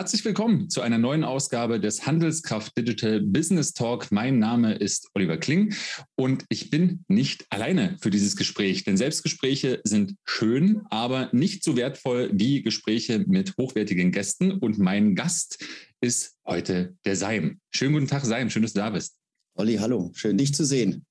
[0.00, 4.10] Herzlich willkommen zu einer neuen Ausgabe des Handelskraft Digital Business Talk.
[4.10, 5.74] Mein Name ist Oliver Kling
[6.14, 11.76] und ich bin nicht alleine für dieses Gespräch, denn Selbstgespräche sind schön, aber nicht so
[11.76, 14.52] wertvoll wie Gespräche mit hochwertigen Gästen.
[14.52, 15.62] Und mein Gast
[16.00, 17.60] ist heute der Seim.
[17.70, 18.48] Schönen guten Tag, Seim.
[18.48, 19.18] Schön, dass du da bist.
[19.54, 20.12] Olli, hallo.
[20.14, 21.04] Schön, dich zu sehen.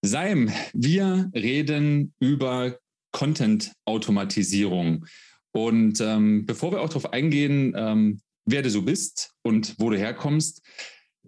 [0.00, 2.78] Seim, wir reden über
[3.10, 5.06] Content-Automatisierung.
[5.52, 9.98] Und ähm, bevor wir auch darauf eingehen, ähm, wer du so bist und wo du
[9.98, 10.62] herkommst,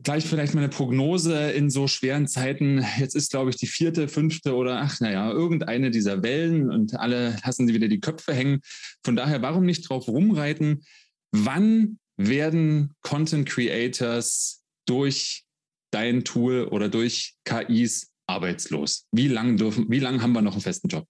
[0.03, 2.85] gleich vielleicht mal eine Prognose in so schweren Zeiten.
[2.99, 7.37] Jetzt ist, glaube ich, die vierte, fünfte oder ach, naja, irgendeine dieser Wellen und alle
[7.45, 8.61] lassen sie wieder die Köpfe hängen.
[9.05, 10.83] Von daher, warum nicht drauf rumreiten?
[11.31, 15.45] Wann werden Content Creators durch
[15.91, 19.07] dein Tool oder durch KIs arbeitslos?
[19.13, 21.07] Wie lange dürfen, wie lange haben wir noch einen festen Job?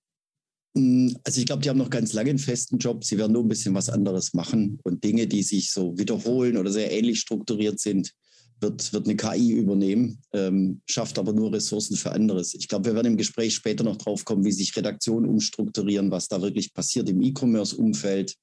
[0.74, 3.04] Mm, also ich glaube, die haben noch ganz lange einen festen Job.
[3.04, 4.78] Sie werden nur ein bisschen was anderes machen.
[4.82, 8.12] Und Dinge, die sich so wiederholen oder sehr ähnlich strukturiert sind,
[8.60, 12.54] wird, wird eine KI übernehmen, ähm, schafft aber nur Ressourcen für anderes.
[12.54, 16.28] Ich glaube, wir werden im Gespräch später noch drauf kommen, wie sich Redaktionen umstrukturieren, was
[16.28, 18.36] da wirklich passiert im E-Commerce-Umfeld,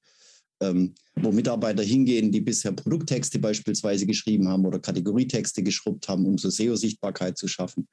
[0.60, 6.38] ähm, wo Mitarbeiter hingehen, die bisher Produkttexte beispielsweise geschrieben haben oder Kategorietexte geschrubbt haben, um
[6.38, 7.88] so SEO-Sichtbarkeit zu schaffen.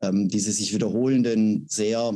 [0.00, 2.12] Ähm, diese sich wiederholenden, sehr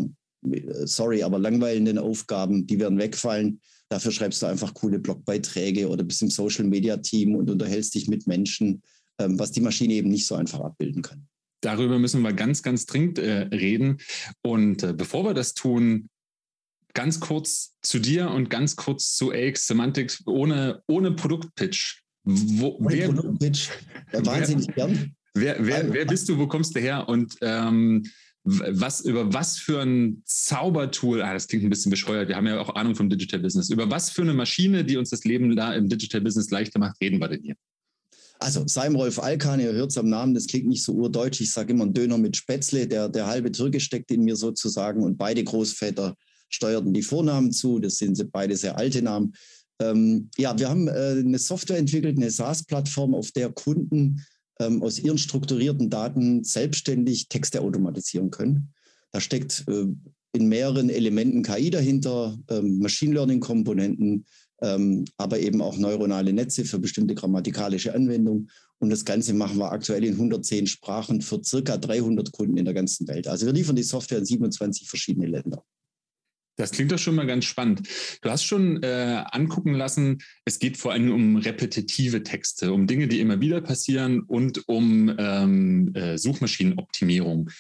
[0.85, 3.61] sorry, aber langweilenden Aufgaben, die werden wegfallen.
[3.89, 8.09] Dafür schreibst du einfach coole Blogbeiträge oder bist im Social Media Team und unterhältst dich
[8.09, 8.83] mit Menschen,
[9.19, 11.27] ähm, was die Maschine eben nicht so einfach abbilden kann.
[11.61, 13.99] Darüber müssen wir ganz, ganz dringend äh, reden.
[14.43, 16.09] Und äh, bevor wir das tun,
[16.95, 22.03] ganz kurz zu dir und ganz kurz zu AX Semantics ohne, ohne Produktpitch.
[22.25, 23.71] Wo, ohne wer, Produktpitch,
[24.13, 25.17] wahnsinnig wer, gern.
[25.35, 28.05] Wer, wer, wer bist du, wo kommst du her und ähm,
[28.45, 32.61] was, über was für ein Zaubertool, ah, das klingt ein bisschen bescheuert, wir haben ja
[32.61, 35.75] auch Ahnung vom Digital Business, über was für eine Maschine, die uns das Leben da
[35.75, 37.55] im Digital Business leichter macht, reden wir denn hier?
[38.41, 41.41] Also Saim Rolf Alkan, ihr hört es am Namen, das klingt nicht so urdeutsch.
[41.41, 45.05] Ich sage immer ein Döner mit Spätzle, der, der halbe Türke steckt in mir sozusagen
[45.05, 46.17] und beide Großväter
[46.49, 47.79] steuerten die Vornamen zu.
[47.79, 49.33] Das sind beide sehr alte Namen.
[49.81, 54.25] Ähm, ja, wir haben äh, eine Software entwickelt, eine SaaS-Plattform, auf der Kunden
[54.63, 58.73] ähm, aus ihren strukturierten Daten selbstständig Texte automatisieren können.
[59.11, 59.87] Da steckt äh,
[60.33, 64.25] in mehreren Elementen KI dahinter, ähm, Machine Learning-Komponenten,
[64.63, 68.49] ähm, aber eben auch neuronale Netze für bestimmte grammatikalische Anwendungen.
[68.79, 72.75] Und das Ganze machen wir aktuell in 110 Sprachen für circa 300 Kunden in der
[72.75, 73.29] ganzen Welt.
[73.29, 75.63] Also wir liefern die Software in 27 verschiedene Länder.
[76.57, 77.89] Das klingt doch schon mal ganz spannend.
[78.21, 83.09] Du hast schon äh, angucken lassen, es geht vor allem um repetitive Texte, um Dinge,
[83.09, 87.51] die immer wieder passieren und um ähm, äh, Suchmaschinenoptimierung.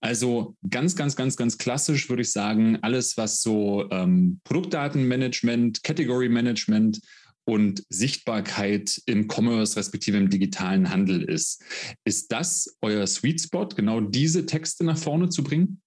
[0.00, 6.28] Also ganz, ganz, ganz, ganz klassisch würde ich sagen, alles, was so ähm, Produktdatenmanagement, Category
[6.28, 7.00] Management
[7.44, 11.62] und Sichtbarkeit im Commerce respektive im digitalen Handel ist.
[12.04, 15.80] Ist das euer Sweet Spot, genau diese Texte nach vorne zu bringen?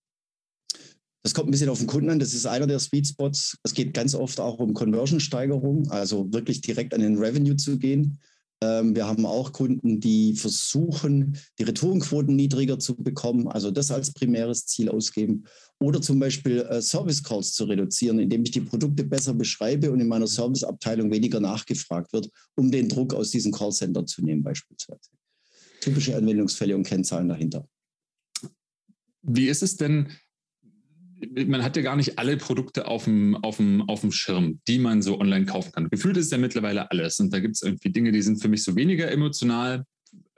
[1.25, 2.19] Das kommt ein bisschen auf den Kunden an.
[2.19, 3.57] Das ist einer der Sweet Spots.
[3.63, 8.19] Es geht ganz oft auch um Conversion-Steigerung, also wirklich direkt an den Revenue zu gehen.
[8.61, 14.13] Ähm, wir haben auch Kunden, die versuchen, die Retourenquoten niedriger zu bekommen, also das als
[14.13, 15.45] primäres Ziel ausgeben.
[15.79, 20.01] Oder zum Beispiel äh, Service Calls zu reduzieren, indem ich die Produkte besser beschreibe und
[20.01, 25.09] in meiner Serviceabteilung weniger nachgefragt wird, um den Druck aus diesem Callcenter zu nehmen, beispielsweise.
[25.81, 27.67] Typische Anwendungsfälle und Kennzahlen dahinter.
[29.23, 30.11] Wie ist es denn?
[31.47, 34.79] Man hat ja gar nicht alle Produkte auf dem, auf, dem, auf dem Schirm, die
[34.79, 35.89] man so online kaufen kann.
[35.89, 37.19] Gefühlt ist ja mittlerweile alles.
[37.19, 39.85] Und da gibt es irgendwie Dinge, die sind für mich so weniger emotional,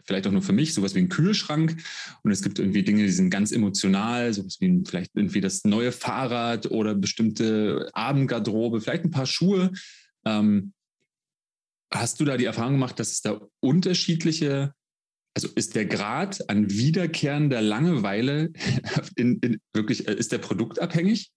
[0.05, 1.77] vielleicht auch nur für mich, sowas wie ein Kühlschrank.
[2.23, 5.91] Und es gibt irgendwie Dinge, die sind ganz emotional, sowas wie vielleicht irgendwie das neue
[5.91, 9.71] Fahrrad oder bestimmte Abendgarderobe, vielleicht ein paar Schuhe.
[10.25, 10.73] Ähm,
[11.91, 14.73] hast du da die Erfahrung gemacht, dass es da unterschiedliche
[15.33, 18.51] also ist der Grad an wiederkehrender Langeweile
[19.15, 21.31] in, in wirklich, äh, ist der produktabhängig?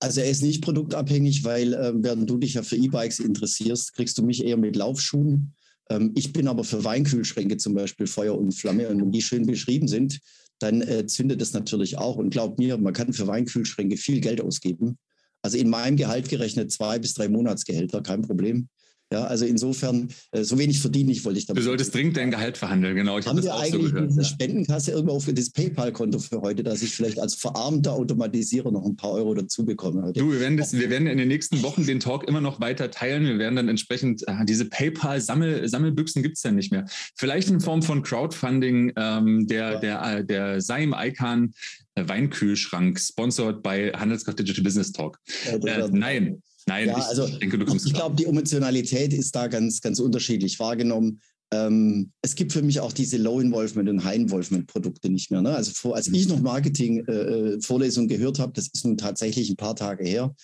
[0.00, 4.16] Also er ist nicht produktabhängig, weil äh, während du dich ja für E-Bikes interessierst, kriegst
[4.16, 5.54] du mich eher mit Laufschuhen.
[5.90, 9.46] Ähm, ich bin aber für Weinkühlschränke zum Beispiel Feuer und Flamme und wenn die schön
[9.46, 10.20] beschrieben sind,
[10.60, 12.16] dann äh, zündet es natürlich auch.
[12.16, 14.98] Und glaub mir, man kann für Weinkühlschränke viel Geld ausgeben.
[15.42, 18.68] Also in meinem Gehalt gerechnet zwei bis drei Monatsgehälter, kein Problem.
[19.10, 21.62] Ja, also insofern, äh, so wenig verdiene ich, wollte ich damit.
[21.62, 23.18] Du solltest dringend dein Gehalt verhandeln, genau.
[23.18, 24.26] Ich Haben wir eigentlich so gehört, diese ja.
[24.26, 28.96] Spendenkasse irgendwo auf das PayPal-Konto für heute, dass ich vielleicht als verarmter Automatisierer noch ein
[28.96, 30.02] paar Euro dazu bekomme?
[30.02, 30.20] Heute?
[30.20, 32.90] Du, wir werden, das, wir werden in den nächsten Wochen den Talk immer noch weiter
[32.90, 33.24] teilen.
[33.24, 36.84] Wir werden dann entsprechend, äh, diese PayPal-Sammelbüchsen gibt es ja nicht mehr.
[37.16, 39.80] Vielleicht in Form von Crowdfunding, ähm, der, ja.
[39.80, 41.54] der, äh, der Saim Icon
[41.96, 45.18] Weinkühlschrank, sponsored bei Handelskraft Digital Business Talk.
[45.46, 49.12] Ja, äh, nein, Nein, ja, ich, also ich denke, du kommst Ich, glaube, die Emotionalität
[49.12, 51.20] ist da ganz, ganz unterschiedlich wahrgenommen.
[51.50, 55.40] Ähm, es gibt für mich auch diese Low-Involvement und High-Involvement-Produkte nicht mehr.
[55.40, 55.56] Ne?
[55.56, 59.56] Also vor, als ich noch Marketing-Vorlesungen äh, äh gehört habe, das ist nun tatsächlich ein
[59.56, 60.34] paar Tage her,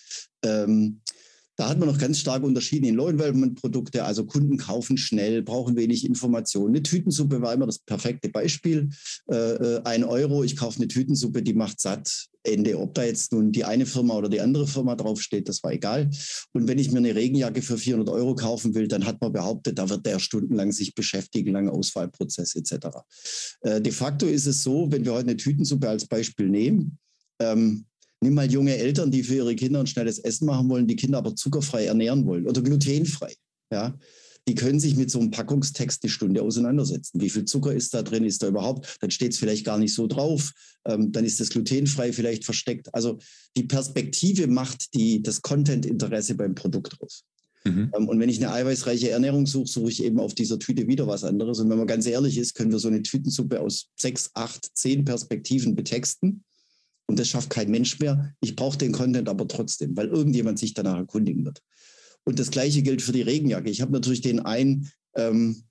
[0.43, 1.01] ähm,
[1.57, 6.05] da hat man noch ganz stark unterschieden in Low-Involvement-Produkte, also Kunden kaufen schnell, brauchen wenig
[6.05, 6.75] Informationen.
[6.75, 8.89] Eine Tütensuppe war immer das perfekte Beispiel.
[9.29, 12.27] Äh, äh, ein Euro, ich kaufe eine Tütensuppe, die macht satt.
[12.47, 12.79] Ende.
[12.79, 16.09] Ob da jetzt nun die eine Firma oder die andere Firma draufsteht, das war egal.
[16.53, 19.77] Und wenn ich mir eine Regenjacke für 400 Euro kaufen will, dann hat man behauptet,
[19.79, 22.87] da wird der stundenlang sich beschäftigen, lange Auswahlprozess etc.
[23.61, 26.97] Äh, de facto ist es so, wenn wir heute eine Tütensuppe als Beispiel nehmen,
[27.39, 27.85] ähm,
[28.21, 31.19] Nimm mal junge Eltern, die für ihre Kinder ein schnelles Essen machen wollen, die Kinder
[31.19, 33.35] aber zuckerfrei ernähren wollen oder glutenfrei.
[33.71, 33.97] Ja,
[34.47, 37.19] die können sich mit so einem Packungstext eine Stunde auseinandersetzen.
[37.19, 38.23] Wie viel Zucker ist da drin?
[38.23, 38.97] Ist da überhaupt?
[39.01, 40.51] Dann steht es vielleicht gar nicht so drauf.
[40.85, 42.93] Ähm, dann ist das glutenfrei vielleicht versteckt.
[42.93, 43.17] Also
[43.57, 47.23] die Perspektive macht die, das Content-Interesse beim Produkt aus.
[47.63, 47.91] Mhm.
[47.97, 51.07] Ähm, und wenn ich eine eiweißreiche Ernährung suche, suche ich eben auf dieser Tüte wieder
[51.07, 51.59] was anderes.
[51.59, 55.03] Und wenn man ganz ehrlich ist, können wir so eine Tütensuppe aus sechs, acht, zehn
[55.05, 56.43] Perspektiven betexten.
[57.07, 58.33] Und das schafft kein Mensch mehr.
[58.41, 61.61] Ich brauche den Content aber trotzdem, weil irgendjemand sich danach erkundigen wird.
[62.25, 63.69] Und das Gleiche gilt für die Regenjacke.
[63.69, 65.63] Ich habe natürlich den einen, ähm,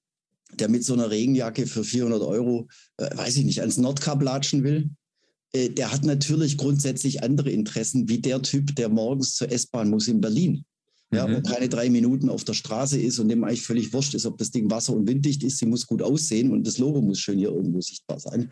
[0.52, 4.62] der mit so einer Regenjacke für 400 Euro, äh, weiß ich nicht, ans Nordkap latschen
[4.62, 4.90] will.
[5.52, 10.08] Äh, der hat natürlich grundsätzlich andere Interessen wie der Typ, der morgens zur S-Bahn muss
[10.08, 10.64] in Berlin
[11.14, 11.37] ja, mhm.
[11.37, 14.38] und keine drei Minuten auf der Straße ist und dem eigentlich völlig wurscht ist, ob
[14.38, 15.58] das Ding wasser- und winddicht ist.
[15.58, 18.50] Sie muss gut aussehen und das Logo muss schön hier irgendwo sichtbar sein.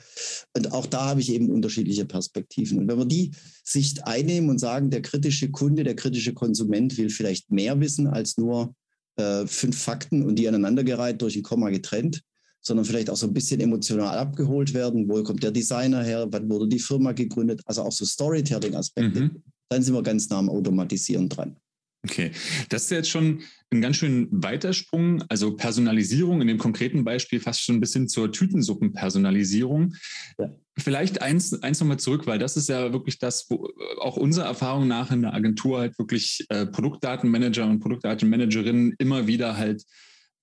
[0.56, 2.78] Und auch da habe ich eben unterschiedliche Perspektiven.
[2.78, 3.32] Und wenn wir die
[3.64, 8.36] Sicht einnehmen und sagen, der kritische Kunde, der kritische Konsument will vielleicht mehr wissen als
[8.38, 8.74] nur
[9.16, 12.22] äh, fünf Fakten und die aneinandergereiht durch ein Komma getrennt,
[12.62, 15.08] sondern vielleicht auch so ein bisschen emotional abgeholt werden.
[15.08, 16.28] Wo kommt der Designer her?
[16.30, 17.60] Wann wurde die Firma gegründet?
[17.66, 19.20] Also auch so Storytelling-Aspekte.
[19.20, 19.42] Mhm.
[19.68, 21.56] Dann sind wir ganz nah am Automatisieren dran.
[22.04, 22.32] Okay,
[22.68, 25.22] das ist jetzt schon ein ganz schön Weitersprung.
[25.28, 29.94] Also Personalisierung in dem konkreten Beispiel fast schon ein bisschen zur Tütensuppenpersonalisierung.
[30.38, 30.50] Ja.
[30.76, 33.68] Vielleicht eins, eins nochmal zurück, weil das ist ja wirklich das, wo
[34.00, 39.56] auch unserer Erfahrung nach in der Agentur halt wirklich äh, Produktdatenmanager und Produktdatenmanagerinnen immer wieder
[39.56, 39.84] halt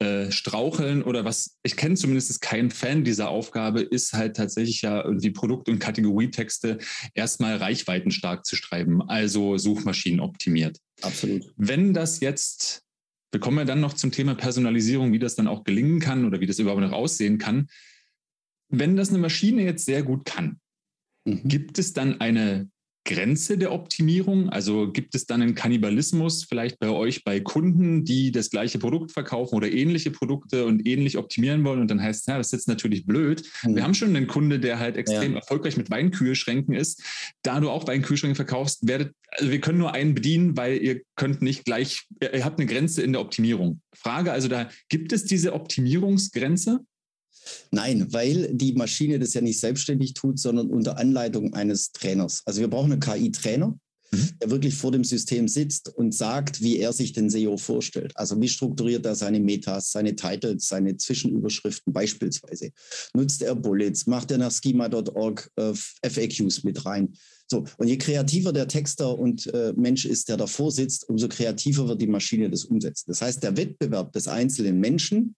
[0.01, 5.11] äh, straucheln oder was, ich kenne zumindest keinen Fan dieser Aufgabe, ist halt tatsächlich ja
[5.11, 6.77] die Produkt- und Kategorietexte
[7.15, 10.79] erstmal reichweitenstark zu schreiben, also Suchmaschinen optimiert.
[11.01, 11.53] Absolut.
[11.55, 12.83] Wenn das jetzt,
[13.31, 16.39] wir kommen ja dann noch zum Thema Personalisierung, wie das dann auch gelingen kann oder
[16.39, 17.69] wie das überhaupt noch aussehen kann.
[18.69, 20.59] Wenn das eine Maschine jetzt sehr gut kann,
[21.25, 21.41] mhm.
[21.43, 22.69] gibt es dann eine
[23.09, 24.49] Grenze der Optimierung?
[24.49, 29.11] Also gibt es dann einen Kannibalismus vielleicht bei euch bei Kunden, die das gleiche Produkt
[29.11, 31.81] verkaufen oder ähnliche Produkte und ähnlich optimieren wollen?
[31.81, 33.43] Und dann heißt es, ja, das ist jetzt natürlich blöd.
[33.63, 33.75] Mhm.
[33.75, 35.39] Wir haben schon einen Kunde, der halt extrem ja.
[35.39, 37.03] erfolgreich mit Weinkühlschränken ist.
[37.41, 41.41] Da du auch Weinkühlschränke verkaufst, werdet, also wir können nur einen bedienen, weil ihr könnt
[41.41, 43.81] nicht gleich, ihr habt eine Grenze in der Optimierung.
[43.91, 46.81] Frage also da, gibt es diese Optimierungsgrenze?
[47.71, 52.41] Nein, weil die Maschine das ja nicht selbstständig tut, sondern unter Anleitung eines Trainers.
[52.45, 53.77] Also wir brauchen einen KI-Trainer,
[54.11, 54.29] mhm.
[54.41, 58.11] der wirklich vor dem System sitzt und sagt, wie er sich den SEO vorstellt.
[58.15, 62.71] Also wie strukturiert er seine Metas, seine Titles, seine Zwischenüberschriften beispielsweise.
[63.13, 67.13] Nutzt er Bullets, macht er nach schema.org äh, FAQs mit rein.
[67.51, 71.87] So, und je kreativer der Texter und äh, Mensch ist, der davor sitzt, umso kreativer
[71.87, 73.05] wird die Maschine das umsetzen.
[73.07, 75.35] Das heißt, der Wettbewerb des einzelnen Menschen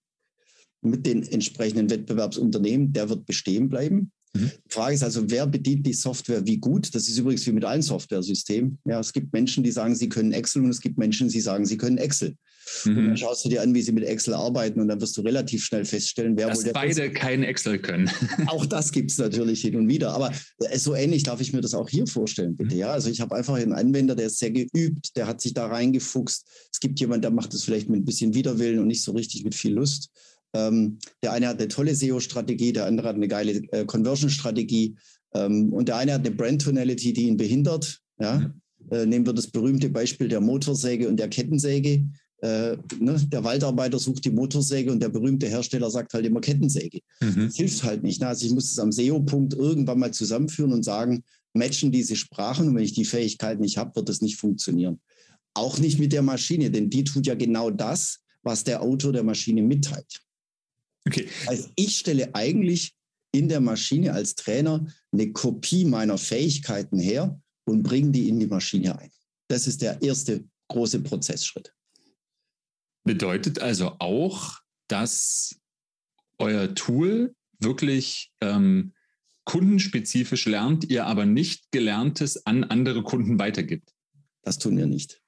[0.82, 4.12] mit den entsprechenden Wettbewerbsunternehmen, der wird bestehen bleiben.
[4.34, 4.50] Mhm.
[4.66, 6.94] Die Frage ist also, wer bedient die Software wie gut?
[6.94, 8.78] Das ist übrigens wie mit allen Software-Systemen.
[8.86, 11.66] Ja, es gibt Menschen, die sagen, sie können Excel und es gibt Menschen, die sagen,
[11.66, 12.36] sie können Excel.
[12.84, 12.96] Mhm.
[12.96, 15.22] Und dann schaust du dir an, wie sie mit Excel arbeiten und dann wirst du
[15.22, 17.14] relativ schnell feststellen, wer Dass wohl der beide ist.
[17.14, 18.10] kein Excel können.
[18.46, 20.12] auch das gibt es natürlich hin und wieder.
[20.12, 22.74] Aber äh, so ähnlich darf ich mir das auch hier vorstellen, bitte.
[22.74, 22.80] Mhm.
[22.80, 25.66] Ja, also ich habe einfach einen Anwender, der ist sehr geübt, der hat sich da
[25.66, 26.46] reingefuchst.
[26.72, 29.44] Es gibt jemanden, der macht das vielleicht mit ein bisschen Widerwillen und nicht so richtig
[29.44, 30.10] mit viel Lust.
[30.54, 34.96] Ähm, der eine hat eine tolle SEO-Strategie, der andere hat eine geile äh, Conversion-Strategie
[35.34, 38.00] ähm, und der eine hat eine Brand-Tonality, die ihn behindert.
[38.20, 38.38] Ja?
[38.38, 38.52] Mhm.
[38.90, 42.04] Äh, nehmen wir das berühmte Beispiel der Motorsäge und der Kettensäge.
[42.42, 43.20] Äh, ne?
[43.28, 47.00] Der Waldarbeiter sucht die Motorsäge und der berühmte Hersteller sagt halt immer Kettensäge.
[47.20, 47.46] Mhm.
[47.46, 48.20] Das hilft halt nicht.
[48.20, 48.28] Ne?
[48.28, 51.22] Also ich muss es am SEO-Punkt irgendwann mal zusammenführen und sagen,
[51.54, 55.00] matchen diese Sprachen und wenn ich die Fähigkeit nicht habe, wird das nicht funktionieren.
[55.54, 59.22] Auch nicht mit der Maschine, denn die tut ja genau das, was der Autor der
[59.22, 60.22] Maschine mitteilt.
[61.06, 61.28] Okay.
[61.46, 62.94] Also ich stelle eigentlich
[63.32, 68.46] in der Maschine als Trainer eine Kopie meiner Fähigkeiten her und bringe die in die
[68.46, 69.10] Maschine ein.
[69.48, 71.74] Das ist der erste große Prozessschritt.
[73.04, 75.56] Bedeutet also auch, dass
[76.38, 78.92] euer Tool wirklich ähm,
[79.44, 83.92] kundenspezifisch lernt, ihr aber nicht Gelerntes an andere Kunden weitergibt.
[84.42, 85.20] Das tun wir nicht.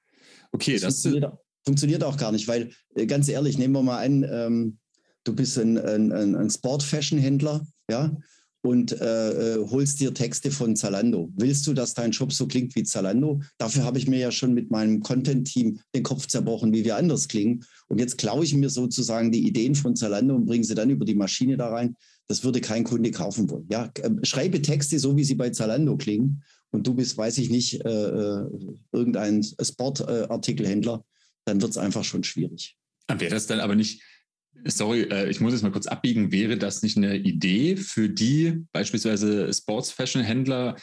[0.53, 1.33] Okay, das, das, funktioniert,
[1.65, 4.79] funktioniert, auch gar nicht, weil äh, ganz ehrlich, nehmen wir mal an, ähm,
[5.25, 8.17] du bist ein, ein, ein Sport-Fashion-Händler, ja,
[8.65, 11.31] und äh, äh, holst dir Texte von Zalando.
[11.37, 13.43] Willst du, dass dein Shop so klingt wie Zalando?
[13.59, 17.29] Dafür habe ich mir ja schon mit meinem Content-Team den Kopf zerbrochen, wie wir anders
[17.29, 17.63] klingen.
[17.89, 21.05] Und jetzt klaue ich mir sozusagen die Ideen von Zalando und bringe sie dann über
[21.05, 21.95] die Maschine da rein.
[22.27, 23.67] Das würde kein Kunde kaufen wollen.
[23.71, 26.43] Ja, ähm, schreibe Texte so, wie sie bei Zalando klingen.
[26.71, 28.49] Und du bist, weiß ich nicht, äh, äh
[28.93, 31.05] irgendein Sportartikelhändler,
[31.45, 32.79] dann wird es einfach schon schwierig.
[33.09, 34.03] Wäre das dann aber nicht
[34.67, 36.33] Sorry, äh, ich muss jetzt mal kurz abbiegen.
[36.33, 40.77] Wäre das nicht eine Idee für die beispielsweise Sports-Fashion-Händler,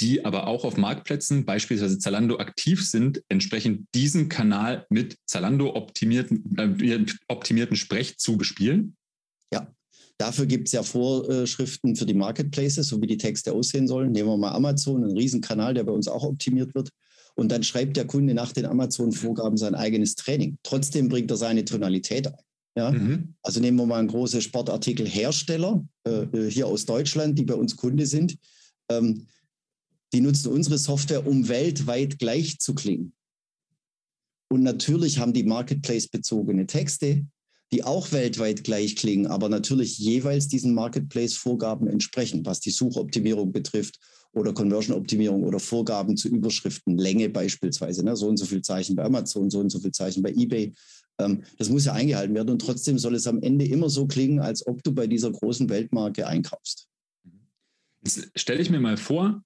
[0.00, 6.56] die aber auch auf Marktplätzen, beispielsweise Zalando, aktiv sind, entsprechend diesen Kanal mit Zalando optimierten,
[6.58, 8.96] äh, optimierten Sprech zu bespielen?
[9.52, 9.72] Ja,
[10.18, 14.10] Dafür gibt es ja Vorschriften für die Marketplaces, so wie die Texte aussehen sollen.
[14.10, 16.90] Nehmen wir mal Amazon, einen Riesenkanal, der bei uns auch optimiert wird.
[17.36, 20.58] Und dann schreibt der Kunde nach den Amazon-Vorgaben sein eigenes Training.
[20.64, 22.47] Trotzdem bringt er seine Tonalität ein.
[22.78, 22.92] Ja?
[22.92, 23.34] Mhm.
[23.42, 27.76] Also nehmen wir mal einen großen Sportartikelhersteller äh, äh, hier aus Deutschland, die bei uns
[27.76, 28.38] Kunde sind.
[28.88, 29.26] Ähm,
[30.12, 33.12] die nutzen unsere Software, um weltweit gleich zu klingen.
[34.50, 37.26] Und natürlich haben die Marketplace-bezogene Texte,
[37.72, 43.98] die auch weltweit gleich klingen, aber natürlich jeweils diesen Marketplace-Vorgaben entsprechen, was die Suchoptimierung betrifft
[44.32, 48.04] oder Conversion-Optimierung oder Vorgaben zu Überschriften, Länge beispielsweise.
[48.04, 48.16] Ne?
[48.16, 50.72] So und so viel Zeichen bei Amazon, so und so viel Zeichen bei eBay
[51.18, 54.66] das muss ja eingehalten werden und trotzdem soll es am Ende immer so klingen, als
[54.66, 56.86] ob du bei dieser großen Weltmarke einkaufst.
[58.04, 59.42] Jetzt stelle ich mir mal vor,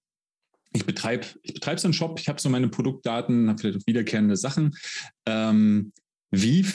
[0.74, 3.86] ich betreibe ich betreib so einen Shop, ich habe so meine Produktdaten, habe vielleicht auch
[3.86, 4.74] wiederkehrende Sachen.
[5.26, 5.92] Ähm,
[6.30, 6.66] wie,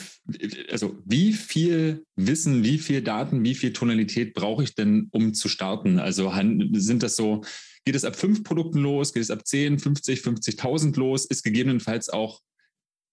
[0.70, 5.48] also wie viel Wissen, wie viel Daten, wie viel Tonalität brauche ich denn, um zu
[5.48, 5.98] starten?
[5.98, 6.32] Also
[6.74, 7.42] sind das so,
[7.84, 12.08] geht es ab fünf Produkten los, geht es ab 10, 50, 50.000 los, ist gegebenenfalls
[12.08, 12.40] auch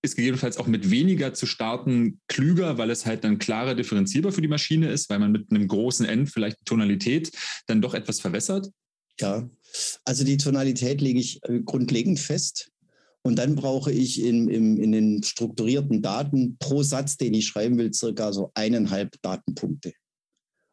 [0.02, 4.42] ist gegebenenfalls auch mit weniger zu starten klüger, weil es halt dann klarer differenzierbar für
[4.42, 7.32] die Maschine ist, weil man mit einem großen N vielleicht die Tonalität
[7.68, 8.70] dann doch etwas verwässert?
[9.20, 9.50] Ja,
[10.04, 12.72] also die Tonalität lege ich äh, grundlegend fest.
[13.24, 17.78] Und dann brauche ich in, in, in den strukturierten Daten pro Satz, den ich schreiben
[17.80, 19.94] will, circa so eineinhalb Datenpunkte.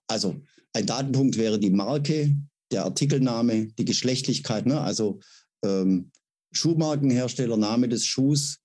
[0.07, 0.43] Also
[0.75, 2.37] ein Datenpunkt wäre die Marke,
[2.71, 4.81] der Artikelname, die Geschlechtlichkeit, ne?
[4.81, 5.21] also
[5.64, 6.11] ähm,
[6.52, 8.59] Schuhmarkenhersteller, Name des Schuhs,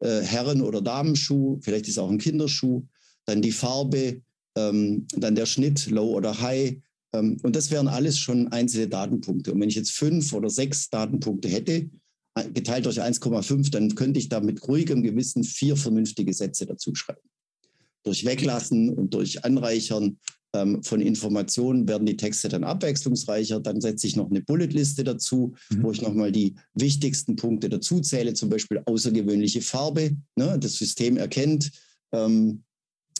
[0.00, 2.82] äh, Herren- oder Damenschuh, vielleicht ist auch ein Kinderschuh,
[3.26, 4.22] dann die Farbe,
[4.56, 6.76] ähm, dann der Schnitt, Low oder High.
[7.12, 9.52] Ähm, und das wären alles schon einzelne Datenpunkte.
[9.52, 11.90] Und wenn ich jetzt fünf oder sechs Datenpunkte hätte,
[12.34, 16.94] äh, geteilt durch 1,5, dann könnte ich da mit ruhigem Gewissen vier vernünftige Sätze dazu
[16.94, 17.28] schreiben.
[18.02, 20.18] Durch Weglassen und durch Anreichern
[20.54, 23.60] ähm, von Informationen werden die Texte dann abwechslungsreicher.
[23.60, 25.82] Dann setze ich noch eine Bulletliste dazu, mhm.
[25.82, 30.16] wo ich nochmal die wichtigsten Punkte dazu zähle, zum Beispiel außergewöhnliche Farbe.
[30.36, 30.58] Ne?
[30.58, 31.70] Das System erkennt,
[32.12, 32.64] ähm,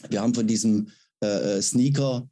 [0.09, 0.89] wir haben von diesem
[1.23, 2.29] äh, äh, Sneaker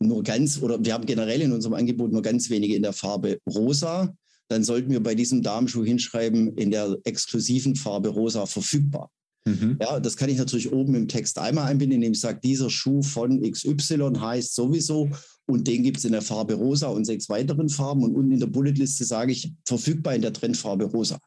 [0.00, 3.38] nur ganz, oder wir haben generell in unserem Angebot nur ganz wenige in der Farbe
[3.48, 4.14] rosa.
[4.48, 9.10] Dann sollten wir bei diesem Damenschuh hinschreiben, in der exklusiven Farbe rosa verfügbar.
[9.44, 9.78] Mhm.
[9.80, 13.02] Ja, das kann ich natürlich oben im Text einmal einbinden, indem ich sage, dieser Schuh
[13.02, 15.10] von XY heißt sowieso
[15.46, 18.40] und den gibt es in der Farbe rosa und sechs weiteren Farben und unten in
[18.40, 21.18] der Bulletliste sage ich, verfügbar in der Trendfarbe rosa.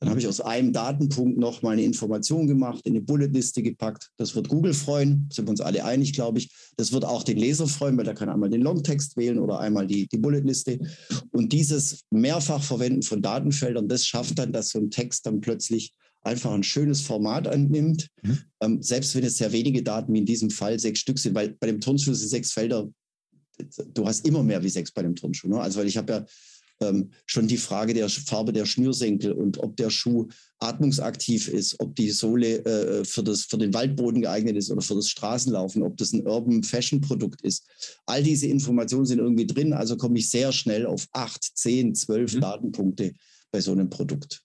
[0.00, 4.10] Dann habe ich aus einem Datenpunkt noch mal eine Information gemacht, in eine Bulletliste gepackt.
[4.16, 6.50] Das wird Google freuen, sind wir uns alle einig, glaube ich.
[6.76, 9.86] Das wird auch den Leser freuen, weil er kann einmal den Longtext wählen oder einmal
[9.86, 10.78] die, die Bulletliste.
[11.30, 15.92] Und dieses Mehrfachverwenden von Datenfeldern, das schafft dann, dass so ein Text dann plötzlich
[16.26, 18.38] einfach ein schönes Format annimmt, mhm.
[18.60, 21.56] ähm, selbst wenn es sehr wenige Daten wie in diesem Fall sechs Stück sind, weil
[21.60, 22.88] bei dem Turnschuh sind sechs Felder,
[23.94, 25.48] du hast immer mehr wie sechs bei dem Turnschuh.
[25.48, 25.60] Ne?
[25.60, 26.26] Also weil ich habe ja
[26.80, 30.28] ähm, schon die Frage der Farbe der Schnürsenkel und ob der Schuh
[30.58, 34.94] atmungsaktiv ist, ob die Sohle äh, für, das, für den Waldboden geeignet ist oder für
[34.94, 37.66] das Straßenlaufen, ob das ein Urban Fashion Produkt ist.
[38.04, 42.34] All diese Informationen sind irgendwie drin, also komme ich sehr schnell auf acht, zehn, zwölf
[42.34, 42.40] mhm.
[42.40, 43.14] Datenpunkte
[43.50, 44.42] bei so einem Produkt.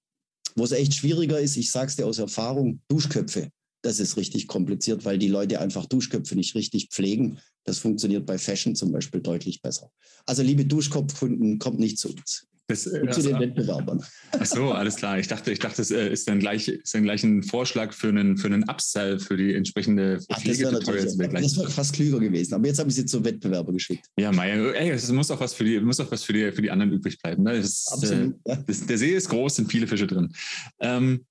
[0.55, 3.49] Wo es echt schwieriger ist, ich sage es dir aus Erfahrung, Duschköpfe.
[3.83, 7.39] Das ist richtig kompliziert, weil die Leute einfach Duschköpfe nicht richtig pflegen.
[7.63, 9.91] Das funktioniert bei Fashion zum Beispiel deutlich besser.
[10.25, 12.47] Also liebe Duschkopfkunden, kommt nicht zu uns.
[12.67, 14.03] Das, äh, zu den Wettbewerbern.
[14.31, 15.19] Ach so, alles klar.
[15.19, 18.09] Ich dachte, ich dachte, es äh, ist dann gleich, ist dann gleich ein Vorschlag für
[18.09, 22.19] einen, für einen Upsell für die entsprechende Ach, das wäre natürlich, das wäre fast klüger
[22.19, 22.53] gewesen.
[22.53, 24.05] Aber jetzt habe ich sie zum Wettbewerber geschickt.
[24.17, 26.61] Ja, Meier, ey, es muss auch was für die, muss auch was für die, für
[26.61, 27.43] die anderen übrig bleiben.
[27.43, 27.59] Ne?
[27.59, 28.35] Das, Absolut.
[28.45, 30.33] Äh, das, der See ist groß, sind viele Fische drin.
[30.79, 31.25] Ähm,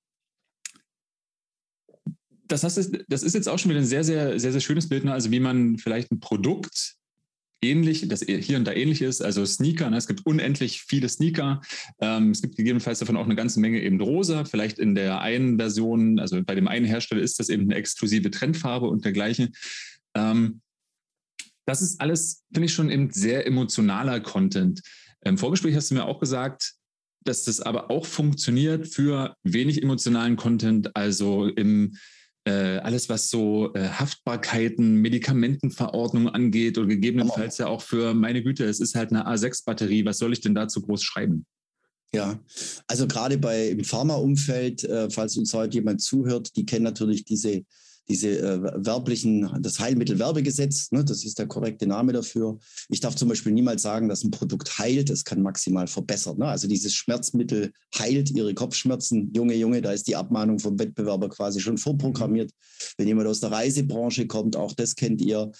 [2.47, 5.05] das, heißt, das ist jetzt auch schon wieder ein sehr, sehr, sehr, sehr schönes Bild,
[5.05, 5.13] ne?
[5.13, 6.97] also wie man vielleicht ein Produkt
[7.61, 9.21] ähnlich, das hier und da ähnlich ist.
[9.21, 9.97] Also Sneaker, ne?
[9.97, 11.61] es gibt unendlich viele Sneaker.
[11.99, 14.45] Ähm, es gibt gegebenenfalls davon auch eine ganze Menge eben rosa.
[14.45, 18.31] Vielleicht in der einen Version, also bei dem einen Hersteller ist das eben eine exklusive
[18.31, 19.53] Trendfarbe und dergleichen.
[20.15, 20.61] Ähm,
[21.65, 24.81] das ist alles, finde ich, schon eben sehr emotionaler Content.
[25.23, 26.73] Im Vorgespräch hast du mir auch gesagt,
[27.23, 31.95] dass das aber auch funktioniert für wenig emotionalen Content, also im
[32.51, 38.65] äh, alles, was so äh, Haftbarkeiten, Medikamentenverordnungen angeht oder gegebenenfalls ja auch für, meine Güte,
[38.65, 41.45] es ist halt eine A6-Batterie, was soll ich denn dazu groß schreiben?
[42.13, 42.39] Ja,
[42.87, 47.63] also gerade bei im Pharmaumfeld, äh, falls uns heute jemand zuhört, die kennen natürlich diese
[48.11, 52.59] diese äh, werblichen, das Heilmittelwerbegesetz, ne, das ist der korrekte Name dafür.
[52.89, 56.37] Ich darf zum Beispiel niemals sagen, dass ein Produkt heilt, es kann maximal verbessern.
[56.37, 56.45] Ne?
[56.45, 59.31] Also dieses Schmerzmittel heilt ihre Kopfschmerzen.
[59.33, 62.51] Junge, Junge, da ist die Abmahnung vom Wettbewerber quasi schon vorprogrammiert.
[62.97, 65.51] Wenn jemand aus der Reisebranche kommt, auch das kennt ihr,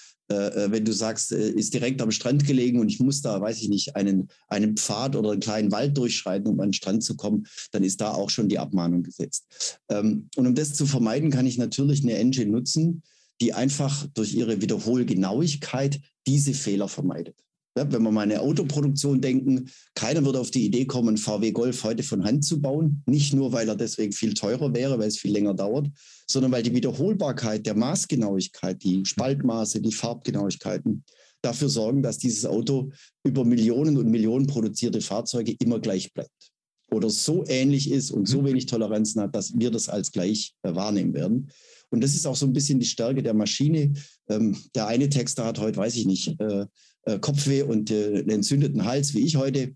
[0.71, 3.69] wenn du sagst, äh, ist direkt am Strand gelegen und ich muss da, weiß ich
[3.69, 7.45] nicht, einen, einen Pfad oder einen kleinen Wald durchschreiten, um an den Strand zu kommen,
[7.71, 9.79] dann ist da auch schon die Abmahnung gesetzt.
[9.89, 13.03] Ähm, und um das zu vermeiden, kann ich natürlich eine Engine nutzen,
[13.41, 17.35] die einfach durch ihre Wiederholgenauigkeit diese Fehler vermeidet.
[17.73, 21.83] Wenn wir mal an eine Autoproduktion denken, keiner würde auf die Idee kommen, VW Golf
[21.85, 23.01] heute von Hand zu bauen.
[23.05, 25.87] Nicht nur, weil er deswegen viel teurer wäre, weil es viel länger dauert,
[26.27, 31.05] sondern weil die Wiederholbarkeit der Maßgenauigkeit, die Spaltmaße, die Farbgenauigkeiten
[31.41, 32.91] dafür sorgen, dass dieses Auto
[33.23, 36.51] über Millionen und Millionen produzierte Fahrzeuge immer gleich bleibt.
[36.91, 38.47] Oder so ähnlich ist und so mhm.
[38.47, 41.49] wenig Toleranzen hat, dass wir das als gleich äh, wahrnehmen werden.
[41.89, 43.93] Und das ist auch so ein bisschen die Stärke der Maschine.
[44.29, 46.65] Ähm, der eine Texter hat heute, weiß ich nicht, äh,
[47.03, 49.75] äh, Kopfweh und äh, einen entzündeten Hals, wie ich heute,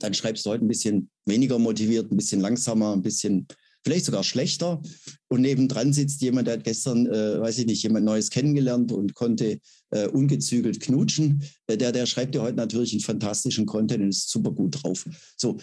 [0.00, 3.46] dann schreibst du heute ein bisschen weniger motiviert, ein bisschen langsamer, ein bisschen
[3.84, 4.82] vielleicht sogar schlechter.
[5.28, 9.14] Und nebendran sitzt jemand, der hat gestern, äh, weiß ich nicht, jemand Neues kennengelernt und
[9.14, 9.58] konnte
[9.90, 11.42] äh, ungezügelt knutschen.
[11.66, 15.06] Äh, der, der schreibt dir heute natürlich einen fantastischen Content und ist super gut drauf.
[15.36, 15.58] So,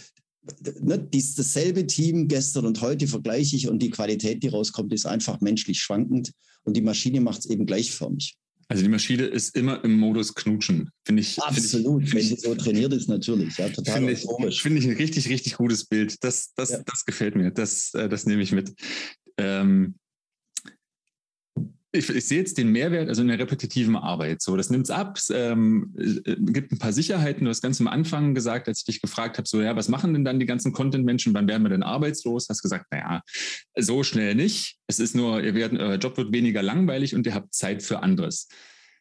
[0.82, 5.06] ne, dies, dasselbe Team gestern und heute vergleiche ich und die Qualität, die rauskommt, ist
[5.06, 6.32] einfach menschlich schwankend
[6.64, 8.38] und die Maschine macht es eben gleichförmig.
[8.72, 11.38] Also die Maschine ist immer im Modus Knutschen, finde ich.
[11.42, 13.58] Absolut, find ich, wenn sie so trainiert ist, natürlich.
[13.58, 16.24] Ja, total Finde ich, find ich ein richtig, richtig gutes Bild.
[16.24, 16.82] Das, das, ja.
[16.86, 17.52] das gefällt mir.
[17.52, 18.74] Das, äh, das nehme ich mit.
[19.38, 19.96] Ähm,
[21.94, 24.42] ich, ich, sehe jetzt den Mehrwert, also in der repetitiven Arbeit.
[24.42, 27.44] So, das nimmt es ab, ähm, äh, gibt ein paar Sicherheiten.
[27.44, 30.14] Du hast ganz am Anfang gesagt, als ich dich gefragt habe, so, ja, was machen
[30.14, 31.34] denn dann die ganzen Content-Menschen?
[31.34, 32.48] Wann werden wir denn arbeitslos?
[32.50, 33.22] Hast gesagt, naja,
[33.78, 34.78] so schnell nicht.
[34.88, 38.02] Es ist nur, ihr werdet, euer Job wird weniger langweilig und ihr habt Zeit für
[38.02, 38.48] anderes.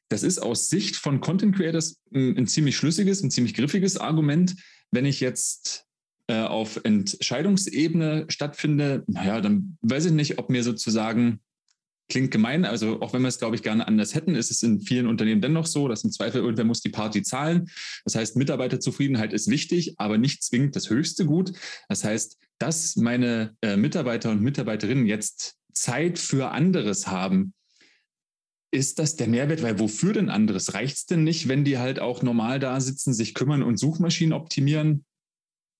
[0.09, 4.57] Das ist aus Sicht von Content Creators ein, ein ziemlich schlüssiges, ein ziemlich griffiges Argument.
[4.90, 5.85] Wenn ich jetzt
[6.26, 11.40] äh, auf Entscheidungsebene stattfinde, naja, dann weiß ich nicht, ob mir sozusagen
[12.11, 14.81] klingt gemein, also auch wenn wir es, glaube ich, gerne anders hätten, ist es in
[14.81, 17.70] vielen Unternehmen dennoch so, dass im Zweifel irgendwer muss die Party zahlen.
[18.05, 21.53] Das heißt, Mitarbeiterzufriedenheit ist wichtig, aber nicht zwingend das höchste Gut.
[21.88, 27.55] Das heißt, dass meine äh, Mitarbeiter und Mitarbeiterinnen jetzt Zeit für anderes haben,
[28.73, 29.62] ist das der Mehrwert?
[29.62, 30.75] Weil wofür denn anderes?
[30.75, 34.33] Reicht es denn nicht, wenn die halt auch normal da sitzen, sich kümmern und Suchmaschinen
[34.33, 35.05] optimieren?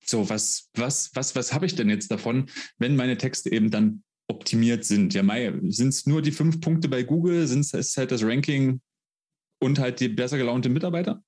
[0.05, 2.47] So, was, was, was, was habe ich denn jetzt davon,
[2.79, 5.13] wenn meine Texte eben dann optimiert sind.
[5.13, 5.23] Ja,
[5.69, 7.47] sind es nur die fünf Punkte bei Google?
[7.47, 8.81] Sind es halt das Ranking
[9.61, 11.23] und halt die besser gelaunte Mitarbeiter?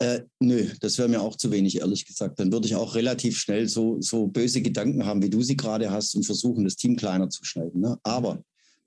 [0.00, 2.40] Äh, nö, das wäre mir auch zu wenig, ehrlich gesagt.
[2.40, 5.90] Dann würde ich auch relativ schnell so, so böse Gedanken haben, wie du sie gerade
[5.90, 7.80] hast und versuchen, das Team kleiner zu schneiden.
[7.80, 7.96] Ne?
[8.02, 8.42] Aber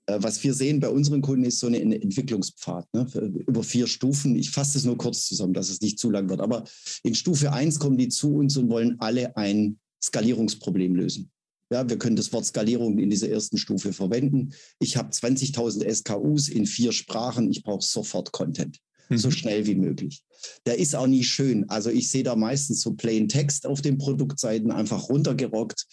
[0.06, 3.06] äh, was wir sehen bei unseren Kunden ist so eine Entwicklungspfad ne?
[3.46, 4.36] über vier Stufen.
[4.36, 6.40] Ich fasse es nur kurz zusammen, dass es nicht zu lang wird.
[6.40, 6.64] Aber
[7.02, 11.30] in Stufe 1 kommen die zu uns und wollen alle ein Skalierungsproblem lösen.
[11.70, 14.54] Ja, wir können das Wort Skalierung in dieser ersten Stufe verwenden.
[14.78, 17.50] Ich habe 20.000 SKUs in vier Sprachen.
[17.50, 18.78] Ich brauche sofort Content.
[19.08, 19.18] Mhm.
[19.18, 20.22] So schnell wie möglich.
[20.66, 21.68] Der ist auch nie schön.
[21.68, 25.86] Also ich sehe da meistens so plain Text auf den Produktseiten einfach runtergerockt.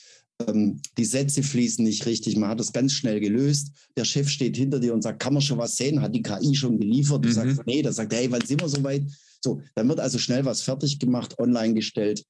[0.48, 2.38] Ähm, die Sätze fließen nicht richtig.
[2.38, 3.72] Man hat das ganz schnell gelöst.
[3.98, 6.02] Der Chef steht hinter dir und sagt, kann man schon was sehen?
[6.02, 7.24] Hat die KI schon geliefert?
[7.24, 7.34] Du mhm.
[7.34, 9.04] sagst, nee, der sagt, hey, wann sind wir so weit?
[9.44, 12.24] So, dann wird also schnell was fertig gemacht, online gestellt.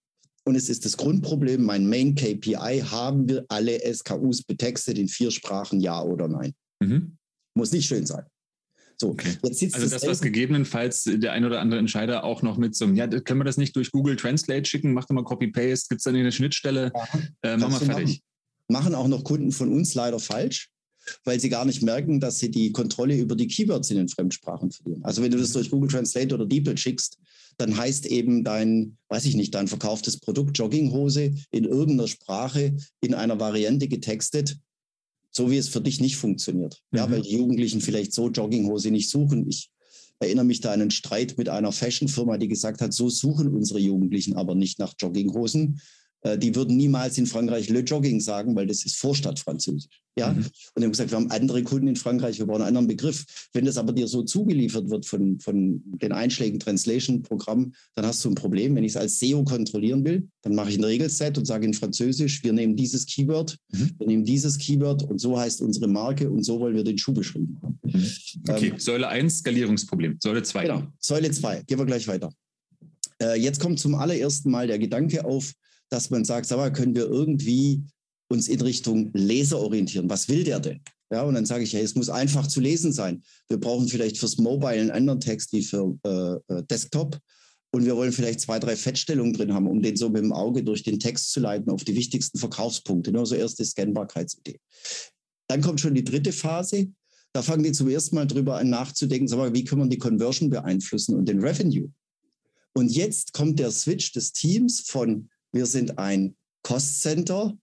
[0.48, 5.32] Und es ist das Grundproblem, mein Main KPI, haben wir alle SKUs betextet in vier
[5.32, 6.54] Sprachen, ja oder nein?
[6.80, 7.18] Mhm.
[7.56, 8.26] Muss nicht schön sein.
[8.98, 9.36] So, okay.
[9.44, 12.76] jetzt sitzt also das, das was gegebenenfalls der ein oder andere Entscheider auch noch mit
[12.76, 14.94] so, ja, können wir das nicht durch Google Translate schicken?
[14.94, 16.94] Mach doch mal Copy-Paste, gibt es dann eine Schnittstelle?
[17.44, 18.22] Ja, äh, machen wir fertig.
[18.70, 18.94] Machen.
[18.94, 20.70] machen auch noch Kunden von uns leider falsch
[21.24, 24.72] weil sie gar nicht merken, dass sie die Kontrolle über die Keywords in den Fremdsprachen
[24.72, 25.04] verlieren.
[25.04, 27.18] Also wenn du das durch Google Translate oder DeepL schickst,
[27.58, 33.14] dann heißt eben dein, weiß ich nicht, dein verkauftes Produkt Jogginghose in irgendeiner Sprache in
[33.14, 34.58] einer Variante getextet,
[35.32, 36.82] so wie es für dich nicht funktioniert.
[36.92, 36.98] Mhm.
[36.98, 39.48] Ja, weil die Jugendlichen vielleicht so Jogginghose nicht suchen.
[39.48, 39.70] Ich
[40.20, 43.80] erinnere mich da an einen Streit mit einer Fashion-Firma, die gesagt hat, so suchen unsere
[43.80, 45.82] Jugendlichen aber nicht nach Jogginghosen,
[46.38, 50.02] die würden niemals in Frankreich Le Jogging sagen, weil das ist Vorstadtfranzösisch.
[50.18, 50.32] Ja?
[50.32, 50.46] Mhm.
[50.74, 53.26] Und haben gesagt, wir haben andere Kunden in Frankreich, wir brauchen einen anderen Begriff.
[53.54, 58.30] Wenn das aber dir so zugeliefert wird von, von den Einschlägen Translation-Programm, dann hast du
[58.30, 58.76] ein Problem.
[58.76, 61.74] Wenn ich es als SEO kontrollieren will, dann mache ich ein Regelset und sage in
[61.74, 63.92] Französisch, wir nehmen dieses Keyword, mhm.
[63.98, 67.14] wir nehmen dieses Keyword und so heißt unsere Marke und so wollen wir den Schuh
[67.14, 67.80] beschrieben haben.
[67.84, 68.12] Mhm.
[68.50, 70.18] Okay, ähm, Säule 1, Skalierungsproblem.
[70.22, 70.64] Säule 2.
[70.64, 72.32] Genau, Säule 2, gehen wir gleich weiter.
[73.22, 75.54] Äh, jetzt kommt zum allerersten Mal der Gedanke auf,
[75.90, 77.84] dass man sagt, sag mal, können wir irgendwie
[78.30, 80.10] uns in Richtung Leser orientieren?
[80.10, 80.82] Was will der denn?
[81.12, 83.24] Ja, und dann sage ich, hey, es muss einfach zu lesen sein.
[83.48, 87.20] Wir brauchen vielleicht fürs Mobile einen anderen Text wie für äh, äh, Desktop.
[87.72, 90.64] Und wir wollen vielleicht zwei, drei Fettstellungen drin haben, um den so mit dem Auge
[90.64, 93.12] durch den Text zu leiten auf die wichtigsten Verkaufspunkte.
[93.12, 94.60] Nur so erste Scanbarkeitsidee.
[95.48, 96.88] Dann kommt schon die dritte Phase.
[97.34, 99.98] Da fangen die zum ersten Mal drüber an nachzudenken, sag mal, wie können wir die
[99.98, 101.92] Conversion beeinflussen und den Revenue.
[102.74, 107.58] Und jetzt kommt der Switch des Teams von wir sind ein Cost Center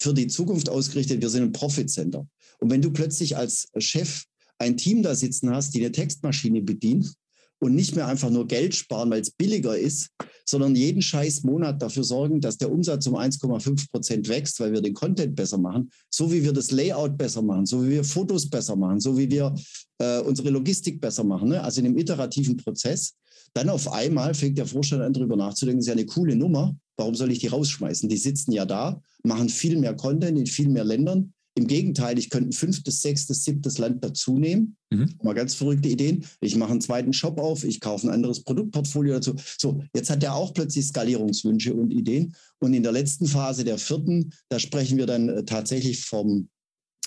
[0.00, 1.20] für die Zukunft ausgerichtet.
[1.20, 2.26] Wir sind ein Profit Center.
[2.58, 4.24] Und wenn du plötzlich als Chef
[4.58, 7.12] ein Team da sitzen hast, die eine Textmaschine bedient
[7.58, 10.08] und nicht mehr einfach nur Geld sparen, weil es billiger ist,
[10.46, 14.80] sondern jeden scheiß Monat dafür sorgen, dass der Umsatz um 1,5 Prozent wächst, weil wir
[14.80, 18.48] den Content besser machen, so wie wir das Layout besser machen, so wie wir Fotos
[18.48, 19.54] besser machen, so wie wir
[19.98, 21.62] äh, unsere Logistik besser machen, ne?
[21.62, 23.14] also in einem iterativen Prozess,
[23.56, 26.76] dann auf einmal fängt der Vorstand an, darüber nachzudenken, das ist ja eine coole Nummer,
[26.96, 28.08] Warum soll ich die rausschmeißen?
[28.08, 31.32] Die sitzen ja da, machen viel mehr Content in viel mehr Ländern.
[31.54, 34.76] Im Gegenteil, ich könnte ein fünftes, sechstes, siebtes Land dazu nehmen.
[34.90, 35.14] Mhm.
[35.22, 36.24] Mal ganz verrückte Ideen.
[36.40, 39.36] Ich mache einen zweiten Shop auf, ich kaufe ein anderes Produktportfolio dazu.
[39.58, 42.34] So, jetzt hat er auch plötzlich Skalierungswünsche und Ideen.
[42.58, 46.48] Und in der letzten Phase, der vierten, da sprechen wir dann äh, tatsächlich vom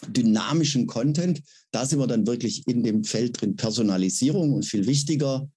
[0.07, 1.41] dynamischen Content.
[1.71, 5.47] Da sind wir dann wirklich in dem Feld drin Personalisierung und viel wichtiger,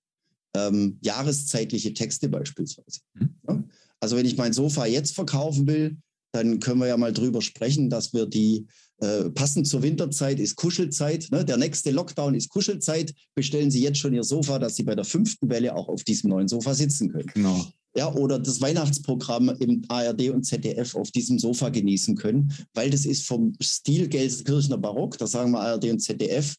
[0.55, 3.01] ähm, jahreszeitliche Texte beispielsweise.
[3.15, 3.35] Mhm.
[3.49, 3.65] Ja?
[4.01, 5.97] Also wenn ich mein Sofa jetzt verkaufen will,
[6.33, 8.67] dann können wir ja mal drüber sprechen, dass wir die
[9.03, 11.29] äh, passend zur Winterzeit ist Kuschelzeit.
[11.31, 11.45] Ne?
[11.45, 13.13] Der nächste Lockdown ist Kuschelzeit.
[13.35, 16.31] Bestellen Sie jetzt schon Ihr Sofa, dass Sie bei der fünften Welle auch auf diesem
[16.31, 17.31] neuen Sofa sitzen können.
[17.35, 17.67] Genau.
[17.95, 23.05] Ja, oder das Weihnachtsprogramm im ARD und ZDF auf diesem Sofa genießen können, weil das
[23.05, 26.55] ist vom Stil Gelsenkirchener Barock, da sagen wir ARD und ZDF,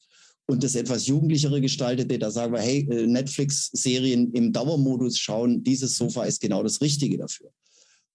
[0.45, 5.97] und das etwas jugendlichere gestaltete, da sagen wir, hey, äh, Netflix-Serien im Dauermodus schauen, dieses
[5.97, 7.51] Sofa ist genau das Richtige dafür.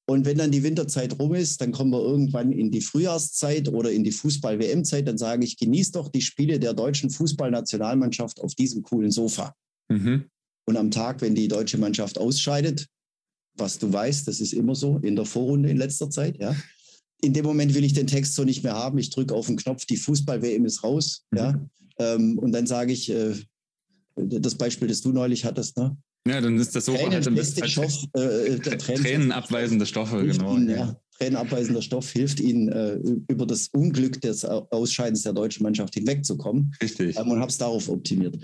[0.06, 3.92] Und wenn dann die Winterzeit rum ist, dann kommen wir irgendwann in die Frühjahrszeit oder
[3.92, 8.82] in die Fußball-WM-Zeit, dann sage ich, genieß doch die Spiele der deutschen Fußballnationalmannschaft auf diesem
[8.82, 9.54] coolen Sofa.
[9.88, 10.24] Mhm.
[10.64, 12.86] Und am Tag, wenn die deutsche Mannschaft ausscheidet,
[13.54, 16.56] was du weißt, das ist immer so in der Vorrunde in letzter Zeit, ja.
[17.20, 18.96] In dem Moment will ich den Text so nicht mehr haben.
[18.96, 21.38] Ich drücke auf den Knopf, die Fußball-WM ist raus, mhm.
[21.38, 21.68] ja.
[21.98, 23.34] Ähm, und dann sage ich, äh,
[24.16, 25.96] das Beispiel, das du neulich hattest, ne?
[26.26, 30.56] Ja, dann ist das so Tränen, halt im Stoff, äh, äh Tränenabweisende Stoffe, genau.
[30.56, 30.96] Ihnen, ja.
[31.18, 36.74] Tränenabweisender Stoff hilft ihnen, äh, über das Unglück des Ausscheidens der deutschen Mannschaft hinwegzukommen.
[36.82, 37.16] Richtig.
[37.16, 38.36] Ähm, und habe es darauf optimiert.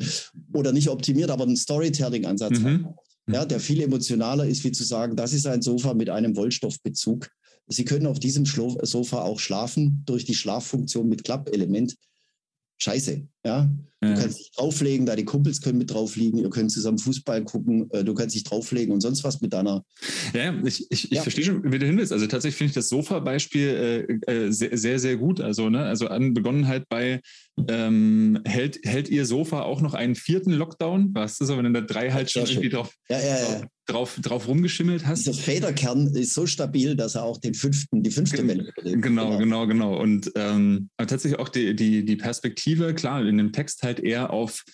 [0.53, 2.59] Oder nicht optimiert, aber einen Storytelling-Ansatz.
[2.59, 2.88] Mhm.
[3.31, 7.31] Ja, der viel emotionaler ist, wie zu sagen, das ist ein Sofa mit einem Wollstoffbezug.
[7.69, 11.97] Sie können auf diesem Sofa auch schlafen durch die Schlaffunktion mit Klappelement
[12.79, 13.27] scheiße.
[13.45, 13.71] Ja?
[14.01, 14.15] Du ja.
[14.17, 17.89] kannst dich drauflegen, da die Kumpels können mit drauf liegen, ihr könnt zusammen Fußball gucken,
[17.91, 19.83] äh, du kannst dich drauflegen und sonst was mit deiner.
[20.35, 21.09] Ja, ich, ich, ja.
[21.13, 22.13] ich verstehe schon, wie du hin willst.
[22.13, 25.41] Also tatsächlich finde ich das Sofa-Beispiel äh, äh, sehr, sehr, sehr gut.
[25.41, 27.21] Also, ne, also an Begonenheit bei
[27.69, 31.11] ähm, hält, hält ihr Sofa auch noch einen vierten Lockdown?
[31.15, 34.18] Was ist so, wenn du da drei halt schon irgendwie drauf, ja, ja, ja drauf,
[34.20, 35.27] drauf rumgeschimmelt hast.
[35.27, 39.03] Dieser Federkern ist so stabil, dass er auch den fünften, die fünfte Welle überlebt.
[39.03, 40.01] Genau, genau, genau.
[40.01, 44.64] Und ähm, tatsächlich auch die, die, die Perspektive, klar, in dem Text halt eher auf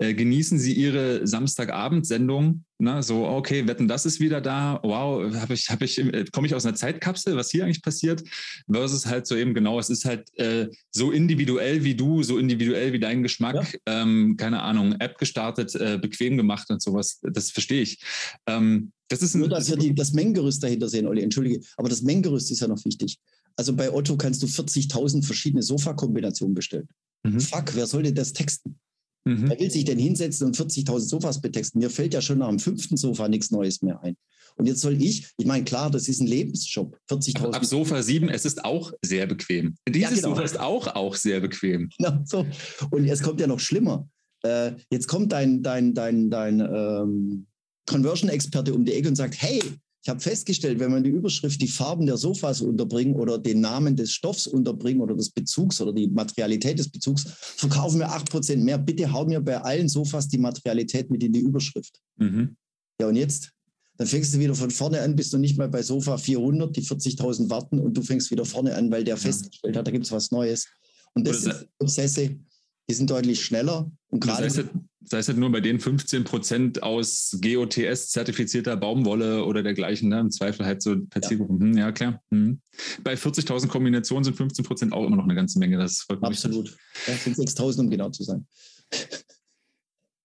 [0.00, 2.64] äh, genießen Sie Ihre Samstagabendsendung.
[2.78, 3.02] Ne?
[3.02, 4.80] So, okay, wetten, das ist wieder da.
[4.82, 8.24] Wow, habe ich, habe ich, äh, komme ich aus einer Zeitkapsel, was hier eigentlich passiert?
[8.66, 12.94] Versus halt so eben genau, es ist halt äh, so individuell wie du, so individuell
[12.94, 13.78] wie dein Geschmack.
[13.86, 14.02] Ja.
[14.02, 17.20] Ähm, keine Ahnung, App gestartet, äh, bequem gemacht und sowas.
[17.22, 18.02] Das verstehe ich.
[18.46, 21.60] Ähm, das ist Nur, dass wir die, das Mengengerüst dahinter sehen, Olli, entschuldige.
[21.76, 23.18] Aber das Mengengerüst ist ja noch wichtig.
[23.56, 26.88] Also bei Otto kannst du 40.000 verschiedene Sofakombinationen bestellen.
[27.22, 27.40] Mhm.
[27.40, 28.78] Fuck, wer sollte das texten?
[29.24, 29.50] Mhm.
[29.50, 31.80] Wer will sich denn hinsetzen und 40.000 Sofas betexten?
[31.80, 34.16] Mir fällt ja schon nach dem fünften Sofa nichts Neues mehr ein.
[34.56, 36.98] Und jetzt soll ich, ich meine, klar, das ist ein Lebensjob.
[37.10, 37.52] 40.000.
[37.52, 39.76] Ab Sofa 7, es ist auch sehr bequem.
[39.88, 40.28] Dieses ja, genau.
[40.30, 41.88] Sofa ist auch, auch sehr bequem.
[41.98, 42.46] Genau so.
[42.90, 44.08] Und es kommt ja noch schlimmer.
[44.42, 47.46] Äh, jetzt kommt dein, dein, dein, dein ähm,
[47.86, 49.60] Conversion-Experte um die Ecke und sagt: Hey,
[50.02, 53.96] Ich habe festgestellt, wenn man die Überschrift, die Farben der Sofas unterbringen oder den Namen
[53.96, 57.24] des Stoffs unterbringen oder des Bezugs oder die Materialität des Bezugs,
[57.56, 58.78] verkaufen wir 8% mehr.
[58.78, 62.00] Bitte hau mir bei allen Sofas die Materialität mit in die Überschrift.
[62.16, 62.56] Mhm.
[62.98, 63.52] Ja, und jetzt?
[63.98, 66.80] Dann fängst du wieder von vorne an, bist du nicht mal bei Sofa 400, die
[66.80, 69.20] 40.000 warten und du fängst wieder vorne an, weil der ja.
[69.20, 70.66] festgestellt hat, da gibt es was Neues.
[71.12, 72.38] Und das sind Prozesse,
[72.88, 73.90] die sind deutlich schneller.
[74.08, 74.68] Und gerade das heißt,
[75.00, 80.20] das heißt halt nur bei den 15 Prozent aus GOTS-zertifizierter Baumwolle oder dergleichen, ne?
[80.20, 81.30] im Zweifel halt so per ja.
[81.30, 82.22] Hm, ja, klar.
[82.30, 82.60] Hm.
[83.02, 85.78] Bei 40.000 Kombinationen sind 15 Prozent auch immer noch eine ganze Menge.
[85.78, 86.76] Das Absolut.
[87.06, 88.46] Das sind 6.000, um genau zu sein.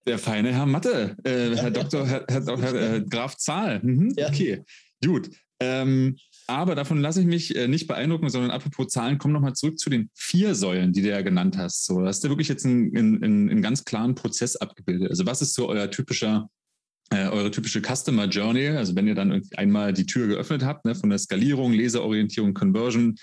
[0.08, 3.80] Der feine Herr Mathe, äh, Herr Doktor, Herr, Herr, Herr äh, Graf Zahl.
[3.82, 4.14] Mhm.
[4.16, 4.28] Ja.
[4.30, 4.64] Okay,
[5.04, 5.32] gut.
[5.60, 9.80] Ähm, aber davon lasse ich mich äh, nicht beeindrucken, sondern apropos Zahlen, komm nochmal zurück
[9.80, 11.86] zu den vier Säulen, die du ja genannt hast.
[11.86, 15.10] So, hast du wirklich jetzt einen, einen, einen ganz klaren Prozess abgebildet.
[15.10, 16.50] Also was ist so euer typischer
[17.12, 20.96] äh, eure typische Customer Journey, also wenn ihr dann einmal die Tür geöffnet habt, ne,
[20.96, 23.16] von der Skalierung, Leserorientierung, Conversion,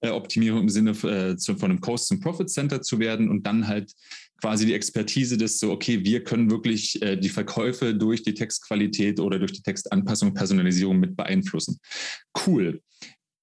[0.00, 3.46] äh, Optimierung im Sinne äh, zu, von einem Cost zum Profit Center zu werden und
[3.46, 3.92] dann halt
[4.40, 9.20] quasi die Expertise des so, okay, wir können wirklich äh, die Verkäufe durch die Textqualität
[9.20, 11.78] oder durch die Textanpassung, Personalisierung mit beeinflussen.
[12.46, 12.80] Cool.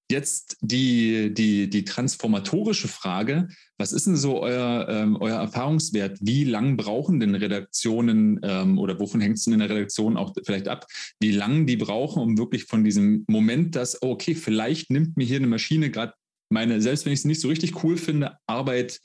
[0.08, 6.18] Jetzt die, die, die transformatorische Frage, was ist denn so euer, ähm, euer Erfahrungswert?
[6.20, 10.32] Wie lang brauchen denn Redaktionen ähm, oder wovon hängt es denn in der Redaktion auch
[10.44, 10.86] vielleicht ab,
[11.18, 15.24] wie lange die brauchen, um wirklich von diesem Moment, dass, oh, okay, vielleicht nimmt mir
[15.26, 16.14] hier eine Maschine gerade
[16.50, 19.00] meine, selbst wenn ich es nicht so richtig cool finde, Arbeit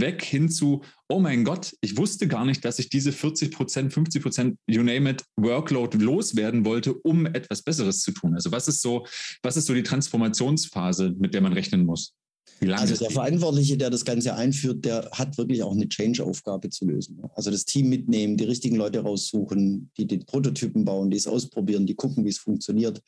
[0.00, 3.92] weg hin zu, oh mein Gott, ich wusste gar nicht, dass ich diese 40 Prozent,
[3.92, 8.34] 50 Prozent, you name it, Workload loswerden wollte, um etwas Besseres zu tun.
[8.34, 9.06] Also was ist so,
[9.42, 12.14] was ist so die Transformationsphase, mit der man rechnen muss?
[12.72, 17.20] Also der Verantwortliche, der das Ganze einführt, der hat wirklich auch eine Change-Aufgabe zu lösen.
[17.34, 21.86] Also das Team mitnehmen, die richtigen Leute raussuchen, die den Prototypen bauen, die es ausprobieren,
[21.86, 23.02] die gucken, wie es funktioniert,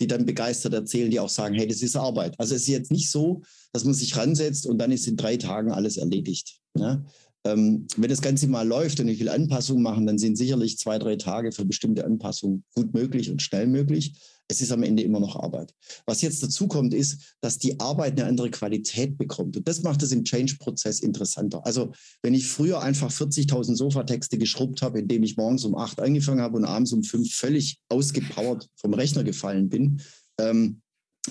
[0.00, 2.38] die dann begeistert erzählen, die auch sagen, hey, das ist Arbeit.
[2.38, 5.36] Also es ist jetzt nicht so, dass man sich ransetzt und dann ist in drei
[5.36, 6.60] Tagen alles erledigt.
[6.76, 7.04] Ja?
[7.44, 10.98] Ähm, wenn das Ganze mal läuft und ich will Anpassungen machen, dann sind sicherlich zwei,
[10.98, 14.14] drei Tage für bestimmte Anpassungen gut möglich und schnell möglich
[14.50, 15.72] es ist am Ende immer noch Arbeit.
[16.06, 19.56] Was jetzt dazu kommt, ist, dass die Arbeit eine andere Qualität bekommt.
[19.56, 21.64] Und das macht es im Change-Prozess interessanter.
[21.64, 26.40] Also, wenn ich früher einfach 40.000 Sofatexte geschrubbt habe, indem ich morgens um acht angefangen
[26.40, 30.00] habe und abends um fünf völlig ausgepowert vom Rechner gefallen bin,
[30.38, 30.80] ähm,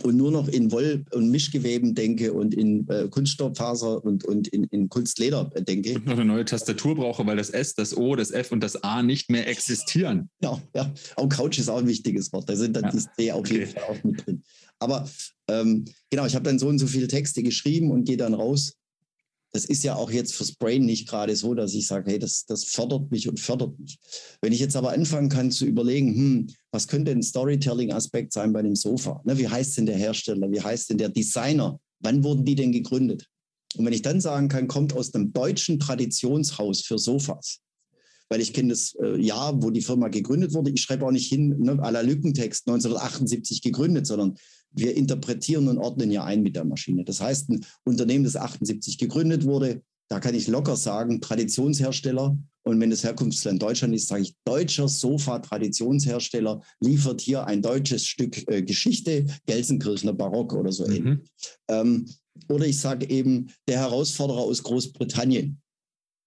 [0.03, 4.65] und nur noch in Woll- und Mischgeweben denke und in äh, Kunststofffaser und, und in,
[4.65, 5.95] in Kunstleder denke.
[5.95, 8.83] Und noch eine neue Tastatur brauche, weil das S, das O, das F und das
[8.83, 10.29] A nicht mehr existieren.
[10.41, 10.93] Ja, ja.
[11.15, 12.47] Auch Couch ist auch ein wichtiges Wort.
[12.49, 12.91] Da sind dann ja.
[12.91, 14.43] die C auf jeden Fall auch mit drin.
[14.77, 15.09] Aber
[15.47, 18.75] ähm, genau, ich habe dann so und so viele Texte geschrieben und gehe dann raus
[19.51, 22.45] das ist ja auch jetzt fürs Brain nicht gerade so, dass ich sage, hey, das,
[22.45, 23.97] das fördert mich und fördert mich.
[24.41, 28.61] Wenn ich jetzt aber anfangen kann zu überlegen, hm, was könnte ein Storytelling-Aspekt sein bei
[28.61, 29.21] dem Sofa?
[29.25, 30.51] Ne, wie heißt denn der Hersteller?
[30.51, 31.79] Wie heißt denn der Designer?
[31.99, 33.27] Wann wurden die denn gegründet?
[33.75, 37.59] Und wenn ich dann sagen kann, kommt aus einem deutschen Traditionshaus für Sofas,
[38.29, 40.71] weil ich kenne das äh, Jahr, wo die Firma gegründet wurde.
[40.71, 44.35] Ich schreibe auch nicht hin, ne, à la Lückentext 1978 gegründet, sondern
[44.71, 47.03] wir interpretieren und ordnen ja ein mit der Maschine.
[47.03, 52.37] Das heißt, ein Unternehmen, das 78 gegründet wurde, da kann ich locker sagen, Traditionshersteller.
[52.63, 58.47] Und wenn das Herkunftsland Deutschland ist, sage ich, deutscher Sofa-Traditionshersteller liefert hier ein deutsches Stück
[58.47, 60.93] äh, Geschichte, Gelsenkirchener Barock oder so mhm.
[60.93, 61.29] ähnlich.
[61.69, 62.09] Ähm,
[62.49, 65.61] oder ich sage eben, der Herausforderer aus Großbritannien.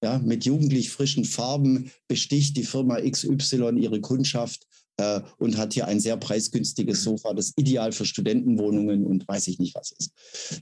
[0.02, 4.66] Ja, mit jugendlich frischen Farben besticht die Firma XY ihre Kundschaft
[4.98, 9.59] äh, und hat hier ein sehr preisgünstiges Sofa, das ideal für Studentenwohnungen und weiß ich
[9.59, 10.12] nicht was ist.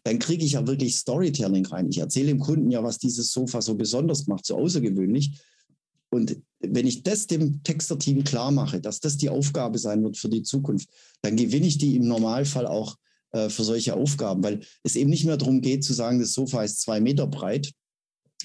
[0.05, 1.89] Dann kriege ich ja wirklich Storytelling rein.
[1.89, 5.41] Ich erzähle dem Kunden ja, was dieses Sofa so besonders macht, so außergewöhnlich.
[6.11, 10.29] Und wenn ich das dem Texter-Team klar mache, dass das die Aufgabe sein wird für
[10.29, 10.89] die Zukunft,
[11.23, 12.97] dann gewinne ich die im Normalfall auch
[13.33, 16.65] äh, für solche Aufgaben, weil es eben nicht mehr darum geht zu sagen, das Sofa
[16.65, 17.73] ist zwei Meter breit,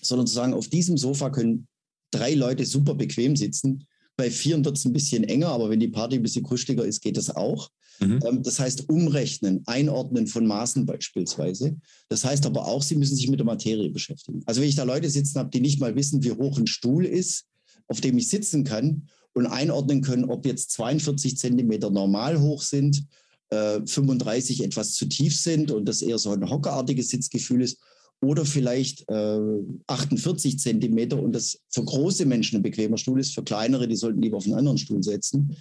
[0.02, 1.68] sondern zu sagen, auf diesem Sofa können
[2.12, 5.88] drei Leute super bequem sitzen bei Vieren wird es ein bisschen enger, aber wenn die
[5.88, 7.70] Party ein bisschen kuscheliger ist, geht das auch.
[8.00, 8.20] Mhm.
[8.26, 11.78] Ähm, das heißt, umrechnen, einordnen von Maßen beispielsweise.
[12.10, 14.42] Das heißt aber auch, Sie müssen sich mit der Materie beschäftigen.
[14.46, 17.06] Also wenn ich da Leute sitzen habe, die nicht mal wissen, wie hoch ein Stuhl
[17.06, 17.46] ist,
[17.88, 23.06] auf dem ich sitzen kann und einordnen können, ob jetzt 42 Zentimeter normal hoch sind,
[23.50, 27.80] äh, 35 etwas zu tief sind und das eher so ein hockerartiges Sitzgefühl ist
[28.22, 29.40] oder vielleicht äh,
[29.88, 34.22] 48 Zentimeter und das für große Menschen ein bequemer Stuhl ist, für kleinere, die sollten
[34.22, 35.56] lieber auf einen anderen Stuhl setzen.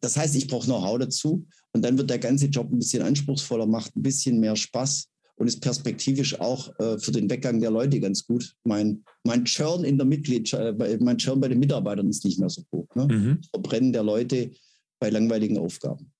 [0.00, 3.66] Das heißt, ich brauche Know-how dazu und dann wird der ganze Job ein bisschen anspruchsvoller,
[3.66, 8.00] macht ein bisschen mehr Spaß und ist perspektivisch auch äh, für den Weggang der Leute
[8.00, 8.54] ganz gut.
[8.64, 12.50] Mein, mein Churn in der Mitgliedschaft, äh, mein Churn bei den Mitarbeitern ist nicht mehr
[12.50, 12.88] so hoch.
[12.94, 13.06] Ne?
[13.06, 13.40] Mhm.
[13.50, 14.50] Verbrennen der Leute
[14.98, 16.12] bei langweiligen Aufgaben.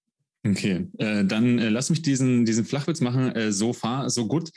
[0.50, 3.34] Okay, äh, dann äh, lass mich diesen, diesen Flachwitz machen.
[3.34, 4.50] Äh, so far, so gut.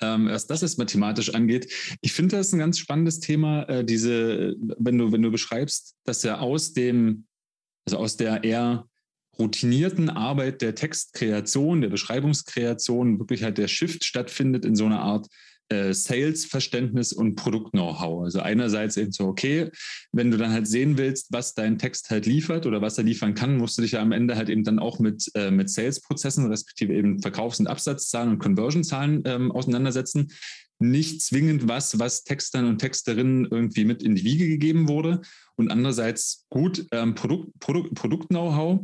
[0.00, 1.72] Ähm, was das jetzt mathematisch angeht.
[2.00, 6.24] Ich finde das ein ganz spannendes Thema, äh, diese, wenn du, wenn du beschreibst, dass
[6.24, 7.26] er aus dem,
[7.86, 8.86] also aus der eher
[9.38, 15.26] routinierten Arbeit der Textkreation, der Beschreibungskreation, wirklich halt der Shift stattfindet in so einer Art
[15.68, 18.24] äh, Sales-Verständnis und Produkt-Know-how.
[18.24, 19.70] Also einerseits eben so, okay,
[20.12, 23.34] wenn du dann halt sehen willst, was dein Text halt liefert oder was er liefern
[23.34, 26.46] kann, musst du dich ja am Ende halt eben dann auch mit, äh, mit Sales-Prozessen,
[26.46, 30.32] respektive eben Verkaufs- und Absatzzahlen und Conversion-Zahlen ähm, auseinandersetzen.
[30.80, 35.22] Nicht zwingend was, was Textern und Texterinnen irgendwie mit in die Wiege gegeben wurde.
[35.56, 38.80] Und andererseits gut ähm, Produkt, Produkt, Produkt-Know-how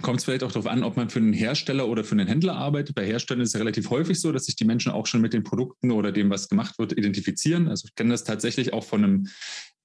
[0.00, 2.54] Kommt es vielleicht auch darauf an, ob man für einen Hersteller oder für einen Händler
[2.54, 2.94] arbeitet.
[2.94, 5.42] Bei Herstellern ist es relativ häufig so, dass sich die Menschen auch schon mit den
[5.42, 7.66] Produkten oder dem, was gemacht wird, identifizieren.
[7.66, 9.28] Also ich kenne das tatsächlich auch von einem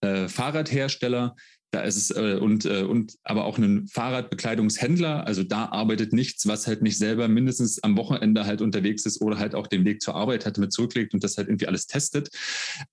[0.01, 1.35] äh, Fahrradhersteller.
[1.71, 5.25] Da ist es äh, und, äh, und aber auch einen Fahrradbekleidungshändler.
[5.25, 9.39] Also da arbeitet nichts, was halt nicht selber mindestens am Wochenende halt unterwegs ist oder
[9.39, 12.29] halt auch den Weg zur Arbeit hat mit zurücklegt und das halt irgendwie alles testet.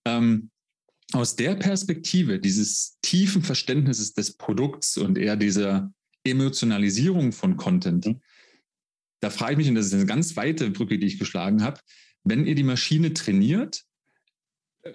[0.07, 0.49] Ähm,
[1.13, 5.93] aus der Perspektive dieses tiefen Verständnisses des Produkts und eher dieser
[6.25, 8.07] Emotionalisierung von Content.
[8.07, 8.21] Mhm.
[9.21, 11.81] Da frage ich mich, und das ist eine ganz weite Brücke, die ich geschlagen habe,
[12.25, 13.85] wenn ihr die Maschine trainiert,
[14.83, 14.93] äh,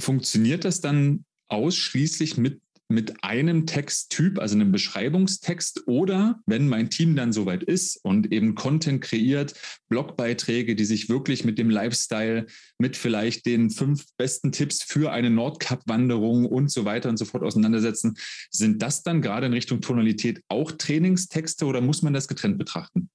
[0.00, 7.14] funktioniert das dann ausschließlich mit mit einem Texttyp, also einem Beschreibungstext oder wenn mein Team
[7.16, 9.54] dann soweit ist und eben Content kreiert,
[9.88, 12.46] Blogbeiträge, die sich wirklich mit dem Lifestyle,
[12.78, 17.42] mit vielleicht den fünf besten Tipps für eine Nordkap-Wanderung und so weiter und so fort
[17.42, 18.16] auseinandersetzen,
[18.50, 23.10] sind das dann gerade in Richtung Tonalität auch Trainingstexte oder muss man das getrennt betrachten?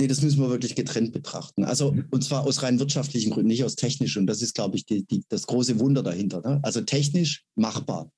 [0.00, 1.62] Nee, das müssen wir wirklich getrennt betrachten.
[1.62, 2.06] Also, mhm.
[2.10, 4.20] und zwar aus rein wirtschaftlichen Gründen, nicht aus technischen.
[4.20, 6.40] Und das ist, glaube ich, die, die, das große Wunder dahinter.
[6.40, 6.58] Ne?
[6.64, 8.10] Also technisch machbar.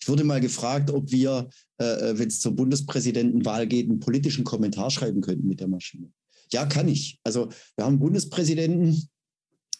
[0.00, 4.44] Ich wurde mal gefragt, ob wir, äh, äh, wenn es zur Bundespräsidentenwahl geht, einen politischen
[4.44, 6.10] Kommentar schreiben könnten mit der Maschine.
[6.52, 7.18] Ja, kann ich.
[7.22, 9.08] Also wir haben einen Bundespräsidenten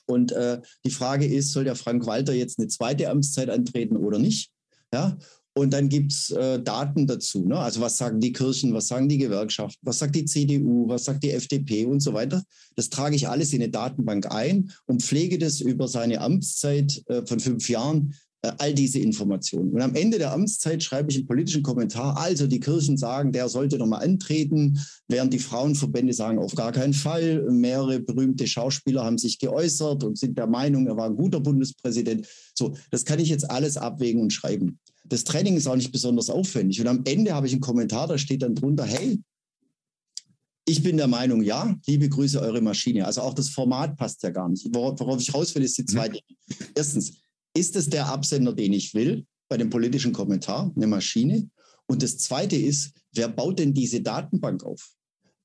[0.06, 4.18] und äh, die Frage ist, soll der Frank Walter jetzt eine zweite Amtszeit antreten oder
[4.18, 4.50] nicht?
[4.92, 5.16] Ja,
[5.54, 7.44] und dann gibt es äh, Daten dazu.
[7.44, 7.58] Ne?
[7.58, 11.24] Also was sagen die Kirchen, was sagen die Gewerkschaften, was sagt die CDU, was sagt
[11.24, 12.42] die FDP und so weiter.
[12.76, 17.26] Das trage ich alles in eine Datenbank ein und pflege das über seine Amtszeit äh,
[17.26, 19.72] von fünf Jahren all diese Informationen.
[19.72, 22.16] Und am Ende der Amtszeit schreibe ich einen politischen Kommentar.
[22.16, 26.94] Also die Kirchen sagen, der sollte nochmal antreten, während die Frauenverbände sagen, auf gar keinen
[26.94, 27.42] Fall.
[27.50, 32.26] Mehrere berühmte Schauspieler haben sich geäußert und sind der Meinung, er war ein guter Bundespräsident.
[32.54, 34.78] So, das kann ich jetzt alles abwägen und schreiben.
[35.04, 36.80] Das Training ist auch nicht besonders aufwendig.
[36.80, 39.20] Und am Ende habe ich einen Kommentar, da steht dann drunter, hey,
[40.66, 43.04] ich bin der Meinung, ja, liebe Grüße, eure Maschine.
[43.04, 44.66] Also auch das Format passt ja gar nicht.
[44.72, 46.20] Worauf ich raus will, ist die zweite.
[46.20, 46.54] Mhm.
[46.74, 47.19] Erstens,
[47.54, 51.48] ist es der Absender, den ich will, bei dem politischen Kommentar, eine Maschine?
[51.86, 54.92] Und das Zweite ist, wer baut denn diese Datenbank auf?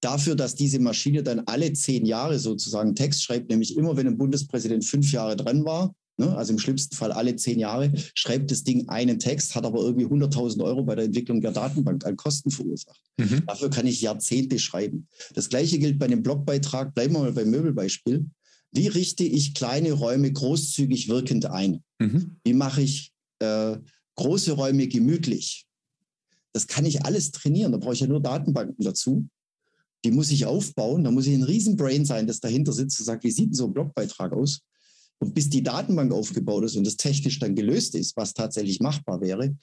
[0.02, 4.18] Dafür, dass diese Maschine dann alle zehn Jahre sozusagen Text schreibt, nämlich immer, wenn ein
[4.18, 8.64] Bundespräsident fünf Jahre dran war, ne, also im schlimmsten Fall alle zehn Jahre, schreibt das
[8.64, 12.52] Ding einen Text, hat aber irgendwie 100.000 Euro bei der Entwicklung der Datenbank an Kosten
[12.52, 13.02] verursacht.
[13.18, 13.44] Mhm.
[13.48, 15.08] Dafür kann ich Jahrzehnte schreiben.
[15.34, 16.94] Das Gleiche gilt bei einem Blogbeitrag.
[16.94, 18.26] Bleiben wir mal beim Möbelbeispiel.
[18.76, 21.82] Wie richte ich kleine Räume großzügig wirkend ein?
[22.00, 22.38] Mhm.
[22.44, 23.78] Wie mache ich äh,
[24.16, 25.66] große Räume gemütlich?
[26.52, 27.72] Das kann ich alles trainieren.
[27.72, 29.28] Da brauche ich ja nur Datenbanken dazu.
[30.04, 31.06] Die muss ich aufbauen.
[31.06, 33.66] Da muss ich ein Riesenbrain sein, das dahinter sitzt und sagt, wie sieht denn so
[33.66, 34.60] ein Blogbeitrag aus?
[35.20, 39.22] Und bis die Datenbank aufgebaut ist und das technisch dann gelöst ist, was tatsächlich machbar
[39.22, 39.56] wäre,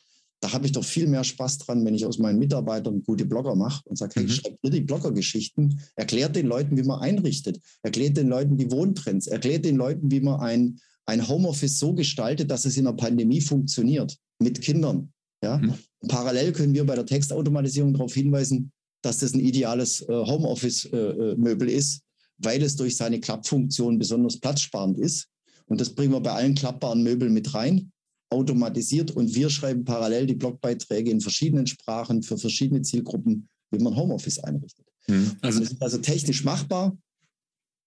[0.43, 3.55] da habe ich doch viel mehr Spaß dran, wenn ich aus meinen Mitarbeitern gute Blogger
[3.55, 4.29] mache und sage, hey, mhm.
[4.29, 9.29] schreibt ihr die Bloggergeschichten, erklärt den Leuten, wie man einrichtet, erklärt den Leuten die Wohntrends,
[9.29, 13.41] erklärt den Leuten, wie man ein, ein Homeoffice so gestaltet, dass es in der Pandemie
[13.41, 15.13] funktioniert, mit Kindern.
[15.45, 15.59] Ja?
[15.59, 15.75] Mhm.
[16.09, 21.73] Parallel können wir bei der Textautomatisierung darauf hinweisen, dass das ein ideales äh, Homeoffice-Möbel äh,
[21.73, 22.03] äh ist,
[22.39, 25.29] weil es durch seine Klappfunktion besonders platzsparend ist.
[25.67, 27.93] Und das bringen wir bei allen klappbaren Möbeln mit rein
[28.33, 33.95] automatisiert und wir schreiben parallel die Blogbeiträge in verschiedenen Sprachen für verschiedene Zielgruppen, wie man
[33.95, 34.87] Homeoffice einrichtet.
[35.07, 35.33] Mhm.
[35.41, 36.97] Also, das ist also technisch machbar,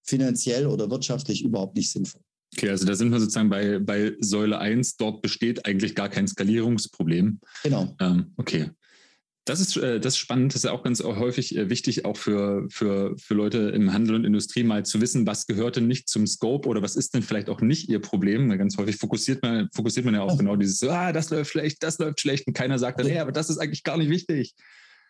[0.03, 2.21] finanziell oder wirtschaftlich überhaupt nicht sinnvoll.
[2.55, 6.27] Okay, also da sind wir sozusagen bei, bei Säule 1, dort besteht eigentlich gar kein
[6.27, 7.39] Skalierungsproblem.
[7.63, 7.95] Genau.
[7.99, 8.69] Ähm, okay.
[9.45, 10.53] Das ist, äh, das ist spannend.
[10.53, 14.15] Das ist ja auch ganz häufig äh, wichtig, auch für, für, für Leute im Handel
[14.15, 17.22] und Industrie mal zu wissen, was gehört denn nicht zum Scope oder was ist denn
[17.22, 18.49] vielleicht auch nicht ihr Problem.
[18.57, 21.99] Ganz häufig fokussiert man, fokussiert man ja auch genau dieses, ah, das läuft schlecht, das
[21.99, 24.55] läuft schlecht und keiner sagt dann, hey, aber das ist eigentlich gar nicht wichtig.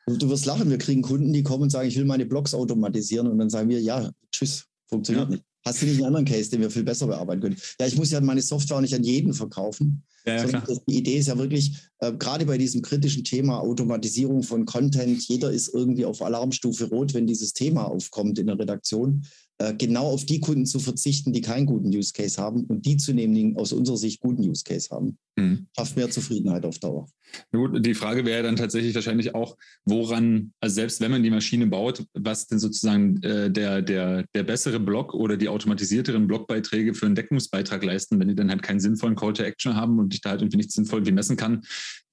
[0.06, 3.28] Du wirst lachen, wir kriegen Kunden, die kommen und sagen, ich will meine Blogs automatisieren
[3.28, 5.36] und dann sagen wir, ja, tschüss, funktioniert ja.
[5.36, 5.46] nicht.
[5.66, 7.58] Hast du nicht einen anderen Case, den wir viel besser bearbeiten können?
[7.80, 10.04] Ja, ich muss ja meine Software nicht an jeden verkaufen.
[10.28, 14.66] Ja, ja, die Idee ist ja wirklich, äh, gerade bei diesem kritischen Thema Automatisierung von
[14.66, 19.26] Content, jeder ist irgendwie auf Alarmstufe rot, wenn dieses Thema aufkommt in der Redaktion.
[19.58, 22.98] Äh, genau auf die Kunden zu verzichten, die keinen guten Use Case haben und die
[22.98, 25.18] zu nehmen, die aus unserer Sicht guten Use Case haben.
[25.38, 25.68] Mhm.
[25.78, 27.08] Schafft mehr Zufriedenheit auf Dauer.
[27.54, 31.68] Gut, die Frage wäre dann tatsächlich wahrscheinlich auch, woran, also selbst wenn man die Maschine
[31.68, 37.06] baut, was denn sozusagen äh, der, der, der bessere Block oder die automatisierteren Blockbeiträge für
[37.06, 40.20] einen Deckungsbeitrag leisten, wenn die dann halt keinen sinnvollen Call to Action haben und ich
[40.20, 41.62] da halt irgendwie nicht sinnvoll messen kann,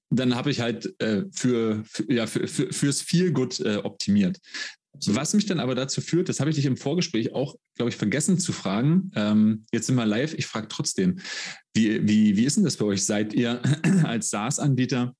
[0.09, 4.39] dann habe ich halt äh, für, für, ja, für, für, fürs Feel Good äh, optimiert.
[5.07, 7.95] Was mich dann aber dazu führt, das habe ich dich im Vorgespräch auch, glaube ich,
[7.95, 9.11] vergessen zu fragen.
[9.15, 11.19] Ähm, jetzt sind wir live, ich frage trotzdem.
[11.73, 13.03] Wie, wie, wie ist denn das bei euch?
[13.03, 13.61] Seid ihr
[14.03, 15.15] als SaaS-Anbieter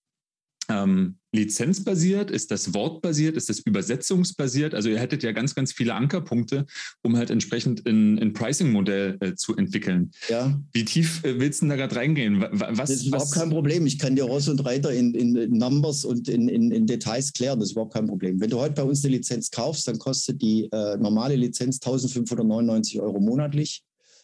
[0.69, 2.31] ähm, lizenzbasiert?
[2.31, 3.35] Ist das wortbasiert?
[3.35, 4.73] Ist das übersetzungsbasiert?
[4.75, 6.65] Also ihr hättet ja ganz, ganz viele Ankerpunkte,
[7.01, 10.11] um halt entsprechend ein, Pricing-Modell äh, zu entwickeln.
[10.29, 10.59] Ja.
[10.71, 12.45] Wie tief äh, willst du da gerade reingehen?
[12.51, 13.39] Was, das ist überhaupt was?
[13.39, 13.85] kein Problem.
[13.85, 17.59] Ich kann dir Ross und Reiter in, in Numbers und in, in, in, Details klären.
[17.59, 18.39] Das ist überhaupt kein Problem.
[18.39, 22.99] Wenn du heute bei uns eine Lizenz kaufst, dann kostet die äh, normale Lizenz 1599
[23.01, 23.83] Euro monatlich.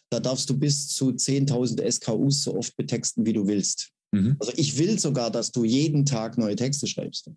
[0.09, 3.91] Da darfst du bis zu 10.000 SKUs so oft betexten, wie du willst.
[4.11, 4.35] Mhm.
[4.39, 7.29] Also ich will sogar, dass du jeden Tag neue Texte schreibst.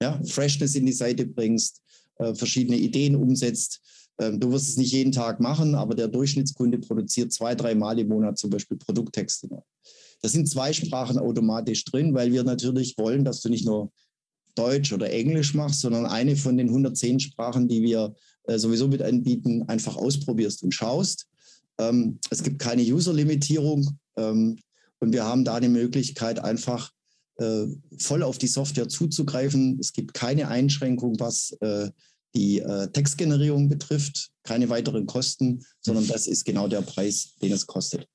[0.00, 1.80] Ja, Freshness in die Seite bringst,
[2.18, 3.80] äh, verschiedene Ideen umsetzt.
[4.18, 7.98] Ähm, du wirst es nicht jeden Tag machen, aber der Durchschnittskunde produziert zwei, drei Mal
[7.98, 9.48] im Monat zum Beispiel Produkttexte.
[10.20, 13.90] Da sind zwei Sprachen automatisch drin, weil wir natürlich wollen, dass du nicht nur
[14.54, 18.14] Deutsch oder Englisch machst, sondern eine von den 110 Sprachen, die wir
[18.44, 21.26] äh, sowieso mit anbieten, einfach ausprobierst und schaust.
[21.78, 23.98] Ähm, es gibt keine User-Limitierung.
[24.16, 24.58] Ähm,
[25.02, 26.92] und wir haben da die Möglichkeit, einfach
[27.38, 27.66] äh,
[27.98, 29.76] voll auf die Software zuzugreifen.
[29.80, 31.90] Es gibt keine Einschränkung, was äh,
[32.36, 37.66] die äh, Textgenerierung betrifft, keine weiteren Kosten, sondern das ist genau der Preis, den es
[37.66, 38.06] kostet.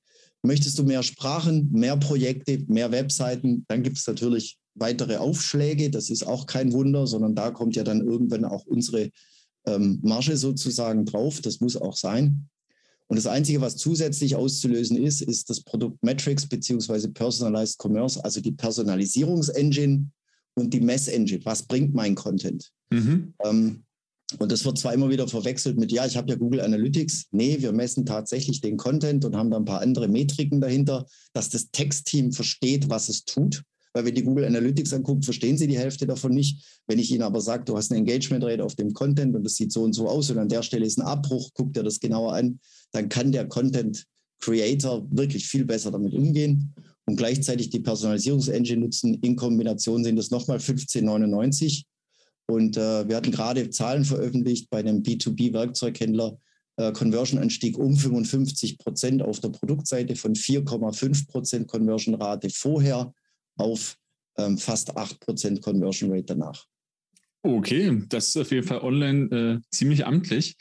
[0.42, 5.90] Möchtest du mehr Sprachen, mehr Projekte, mehr Webseiten, dann gibt es natürlich weitere Aufschläge.
[5.90, 9.10] Das ist auch kein Wunder, sondern da kommt ja dann irgendwann auch unsere
[9.66, 11.42] ähm, Marge sozusagen drauf.
[11.42, 12.48] Das muss auch sein.
[13.08, 18.40] Und das Einzige, was zusätzlich auszulösen ist, ist das Produkt Metrics beziehungsweise Personalized Commerce, also
[18.40, 20.06] die Personalisierungsengine
[20.54, 21.44] und die Messengine.
[21.44, 22.70] Was bringt mein Content?
[22.90, 23.34] Mhm.
[23.44, 23.84] Ähm,
[24.38, 27.28] und das wird zwar immer wieder verwechselt mit, ja, ich habe ja Google Analytics.
[27.30, 31.48] Nee, wir messen tatsächlich den Content und haben da ein paar andere Metriken dahinter, dass
[31.48, 33.62] das Textteam versteht, was es tut.
[33.92, 36.82] Weil wenn die Google Analytics anguckt, verstehen sie die Hälfte davon nicht.
[36.86, 39.54] Wenn ich ihnen aber sage, du hast eine Engagement Rate auf dem Content und das
[39.54, 42.00] sieht so und so aus und an der Stelle ist ein Abbruch, guckt er das
[42.00, 42.60] genauer an,
[42.92, 44.04] dann kann der Content
[44.40, 46.74] Creator wirklich viel besser damit umgehen
[47.06, 49.14] und gleichzeitig die Personalisierungsengine nutzen.
[49.14, 51.84] In Kombination sind das nochmal 15,99.
[52.46, 56.38] Und äh, wir hatten gerade Zahlen veröffentlicht bei einem B2B-Werkzeughändler,
[56.76, 63.12] äh, Conversion-Anstieg um 55 Prozent auf der Produktseite von 4,5 Prozent Conversion-Rate vorher
[63.58, 63.96] auf
[64.38, 66.64] ähm, fast 8 Prozent Conversion Rate danach.
[67.42, 70.56] Okay, das ist auf jeden Fall online äh, ziemlich amtlich.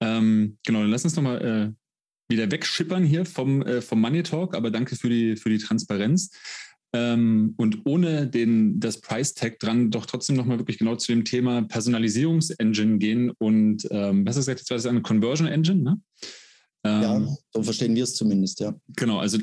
[0.00, 4.54] Ähm, genau, dann lass uns nochmal äh, wieder wegschippern hier vom, äh, vom Money Talk,
[4.54, 6.30] aber danke für die, für die Transparenz.
[6.92, 11.24] Ähm, und ohne den, das Price Tag dran doch trotzdem nochmal wirklich genau zu dem
[11.24, 16.00] Thema Personalisierungsengine gehen und ähm, was ist jetzt, was ist eine Conversion Engine, ne?
[16.84, 18.74] ja, ähm, so verstehen wir es zumindest, ja.
[18.96, 19.38] Genau, also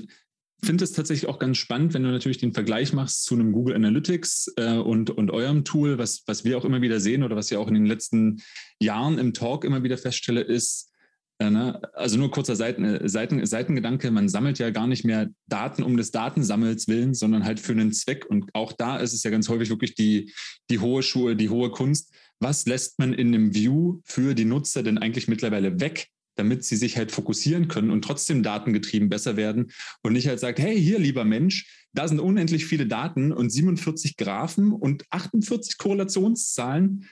[0.65, 3.75] finde es tatsächlich auch ganz spannend, wenn du natürlich den Vergleich machst zu einem Google
[3.75, 7.51] Analytics äh, und, und eurem Tool, was, was wir auch immer wieder sehen oder was
[7.51, 8.41] ich auch in den letzten
[8.79, 10.91] Jahren im Talk immer wieder feststelle, ist,
[11.39, 15.29] äh, ne, also nur kurzer Seiten, äh, Seiten, Seitengedanke, man sammelt ja gar nicht mehr
[15.47, 18.25] Daten um des Datensammels willen, sondern halt für einen Zweck.
[18.25, 20.31] Und auch da ist es ja ganz häufig wirklich die,
[20.69, 22.13] die hohe Schuhe, die hohe Kunst.
[22.39, 26.07] Was lässt man in einem View für die Nutzer denn eigentlich mittlerweile weg?
[26.35, 29.71] Damit sie sich halt fokussieren können und trotzdem datengetrieben besser werden
[30.01, 34.17] und nicht halt sagt, hey, hier, lieber Mensch, da sind unendlich viele Daten und 47
[34.17, 37.07] Graphen und 48 Korrelationszahlen.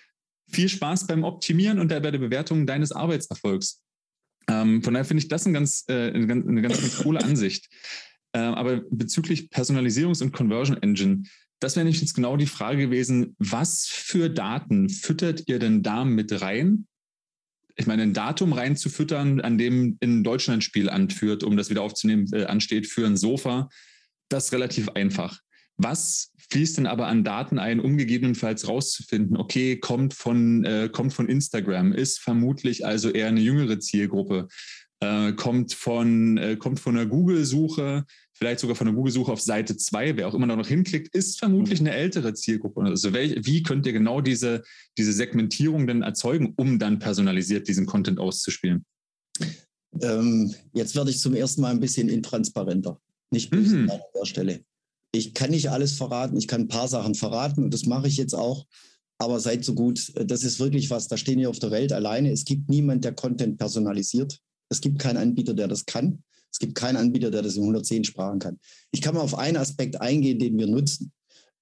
[0.50, 3.82] Viel Spaß beim Optimieren und bei der Bewertung deines Arbeitserfolgs.
[4.50, 7.24] Ähm, von daher finde ich das ein ganz, äh, eine, ganz, eine ganz, ganz coole
[7.24, 7.70] Ansicht.
[8.34, 11.24] Äh, aber bezüglich Personalisierungs- und Conversion Engine,
[11.60, 16.06] das wäre nämlich jetzt genau die Frage gewesen, was für Daten füttert ihr denn da
[16.06, 16.88] mit rein,
[17.76, 21.82] ich meine, ein Datum reinzufüttern, an dem in Deutschland ein Spiel anführt, um das wieder
[21.82, 23.70] aufzunehmen, äh, ansteht für ein Sofa,
[24.30, 25.40] das ist relativ einfach.
[25.78, 31.14] Was fließt denn aber an Daten ein, um gegebenenfalls rauszufinden, okay, kommt von, äh, kommt
[31.14, 34.48] von Instagram, ist vermutlich also eher eine jüngere Zielgruppe,
[35.02, 39.76] äh, kommt, von, äh, kommt von einer Google-Suche, vielleicht sogar von der Google-Suche auf Seite
[39.76, 41.88] 2, wer auch immer da noch hinklickt, ist vermutlich mhm.
[41.88, 42.82] eine ältere Zielgruppe.
[42.82, 44.64] Also welch, wie könnt ihr genau diese,
[44.98, 48.86] diese Segmentierung denn erzeugen, um dann personalisiert diesen Content auszuspielen?
[50.02, 53.00] Ähm, jetzt werde ich zum ersten Mal ein bisschen intransparenter.
[53.32, 53.90] Nicht böse mhm.
[53.90, 54.64] an der Stelle.
[55.14, 56.38] Ich kann nicht alles verraten.
[56.38, 58.66] Ich kann ein paar Sachen verraten und das mache ich jetzt auch.
[59.18, 60.12] Aber seid so gut.
[60.16, 61.08] Das ist wirklich was.
[61.08, 62.32] Da stehen wir auf der Welt alleine.
[62.32, 64.40] Es gibt niemand, der Content personalisiert.
[64.72, 66.24] Es gibt keinen Anbieter, der das kann.
[66.52, 68.60] Es gibt keinen Anbieter, der das in 110 Sprachen kann.
[68.92, 71.12] Ich kann mal auf einen Aspekt eingehen, den wir nutzen.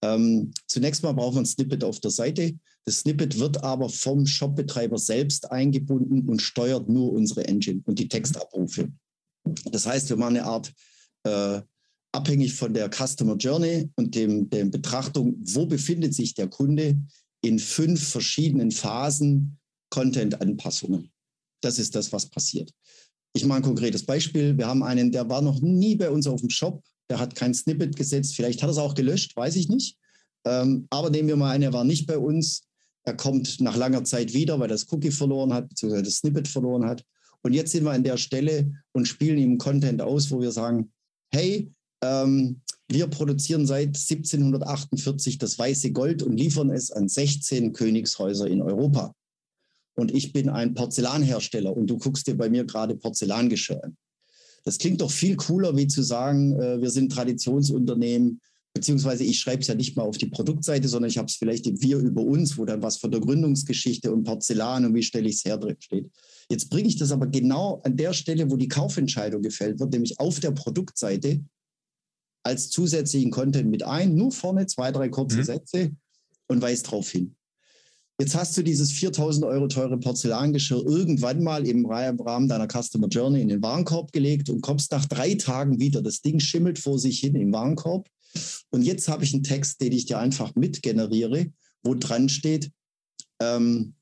[0.02, 2.58] Ähm, zunächst mal brauchen wir ein Snippet auf der Seite.
[2.86, 8.08] Das Snippet wird aber vom Shopbetreiber selbst eingebunden und steuert nur unsere Engine und die
[8.08, 8.92] Textabrufe.
[9.72, 10.74] Das heißt, wir machen eine Art
[11.24, 11.62] äh,
[12.12, 17.00] abhängig von der Customer Journey und dem, der Betrachtung, wo befindet sich der Kunde
[17.42, 19.58] in fünf verschiedenen Phasen
[19.90, 21.12] Content-Anpassungen.
[21.62, 22.72] Das ist das, was passiert.
[23.34, 24.58] Ich mache ein konkretes Beispiel.
[24.58, 27.54] Wir haben einen, der war noch nie bei uns auf dem Shop, der hat kein
[27.54, 28.36] Snippet gesetzt.
[28.36, 29.98] Vielleicht hat er es auch gelöscht, weiß ich nicht.
[30.46, 32.64] Ähm, aber nehmen wir mal einen, er war nicht bei uns.
[33.04, 36.48] Er kommt nach langer Zeit wieder, weil er das Cookie verloren hat, beziehungsweise das Snippet
[36.48, 37.04] verloren hat.
[37.42, 40.92] Und jetzt sind wir an der Stelle und spielen ihm Content aus, wo wir sagen,
[41.32, 41.72] hey,
[42.04, 48.62] ähm, wir produzieren seit 1748 das weiße Gold und liefern es an 16 Königshäuser in
[48.62, 49.14] Europa.
[50.00, 53.98] Und ich bin ein Porzellanhersteller und du guckst dir bei mir gerade Porzellangeschirr an.
[54.64, 58.42] Das klingt doch viel cooler, wie zu sagen, äh, wir sind Traditionsunternehmen,
[58.74, 61.66] beziehungsweise ich schreibe es ja nicht mal auf die Produktseite, sondern ich habe es vielleicht
[61.68, 65.28] im Wir über uns, wo dann was von der Gründungsgeschichte und Porzellan und wie stelle
[65.28, 66.10] ich es her drin steht.
[66.50, 70.20] Jetzt bringe ich das aber genau an der Stelle, wo die Kaufentscheidung gefällt wird, nämlich
[70.20, 71.44] auf der Produktseite
[72.44, 75.44] als zusätzlichen Content mit ein, nur vorne zwei, drei kurze mhm.
[75.44, 75.92] Sätze
[76.48, 77.36] und weist darauf hin.
[78.20, 83.42] Jetzt hast du dieses 4000 Euro teure Porzellangeschirr irgendwann mal im Rahmen deiner Customer Journey
[83.42, 86.02] in den Warenkorb gelegt und kommst nach drei Tagen wieder.
[86.02, 88.10] Das Ding schimmelt vor sich hin im Warenkorb.
[88.72, 91.48] Und jetzt habe ich einen Text, den ich dir einfach mitgeneriere,
[91.82, 92.70] wo dran steht,
[93.42, 93.96] ähm,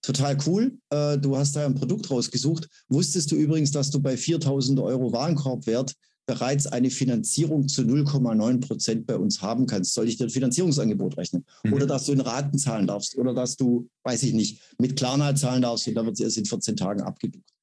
[0.00, 2.68] total cool, äh, du hast da ein Produkt rausgesucht.
[2.88, 5.92] Wusstest du übrigens, dass du bei 4000 Euro Warenkorbwert
[6.28, 11.16] bereits eine Finanzierung zu 0,9 Prozent bei uns haben kannst, soll ich dir ein Finanzierungsangebot
[11.16, 11.46] rechnen.
[11.64, 11.72] Mhm.
[11.72, 13.16] Oder dass du in Raten zahlen darfst.
[13.16, 16.36] Oder dass du, weiß ich nicht, mit Klarna zahlen darfst und dann wird es erst
[16.36, 17.54] in 14 Tagen abgebucht.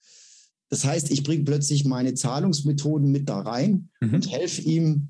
[0.70, 4.16] Das heißt, ich bringe plötzlich meine Zahlungsmethoden mit da rein mhm.
[4.16, 5.09] und helfe ihm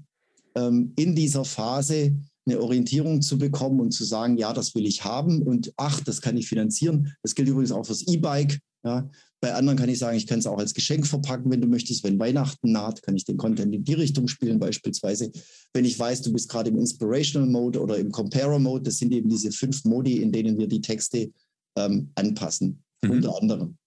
[0.56, 2.14] ähm, in dieser Phase
[2.46, 6.20] eine Orientierung zu bekommen und zu sagen, ja, das will ich haben und ach, das
[6.20, 7.14] kann ich finanzieren.
[7.24, 8.60] Das gilt übrigens auch fürs E-Bike.
[8.86, 9.10] Ja,
[9.42, 12.04] bei anderen kann ich sagen, ich kann es auch als Geschenk verpacken, wenn du möchtest.
[12.04, 15.32] Wenn Weihnachten naht, kann ich den Content in die Richtung spielen, beispielsweise.
[15.74, 19.12] Wenn ich weiß, du bist gerade im Inspirational Mode oder im Comparer Mode, das sind
[19.12, 21.32] eben diese fünf Modi, in denen wir die Texte
[21.76, 23.12] ähm, anpassen, mhm.
[23.12, 23.78] unter anderem.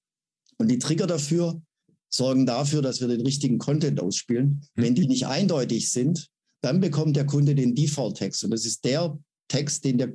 [0.59, 1.63] Und die Trigger dafür
[2.11, 4.63] sorgen dafür, dass wir den richtigen Content ausspielen.
[4.75, 4.83] Mhm.
[4.83, 6.29] Wenn die nicht eindeutig sind,
[6.61, 8.43] dann bekommt der Kunde den Default-Text.
[8.43, 10.13] Und das ist der Text, den der,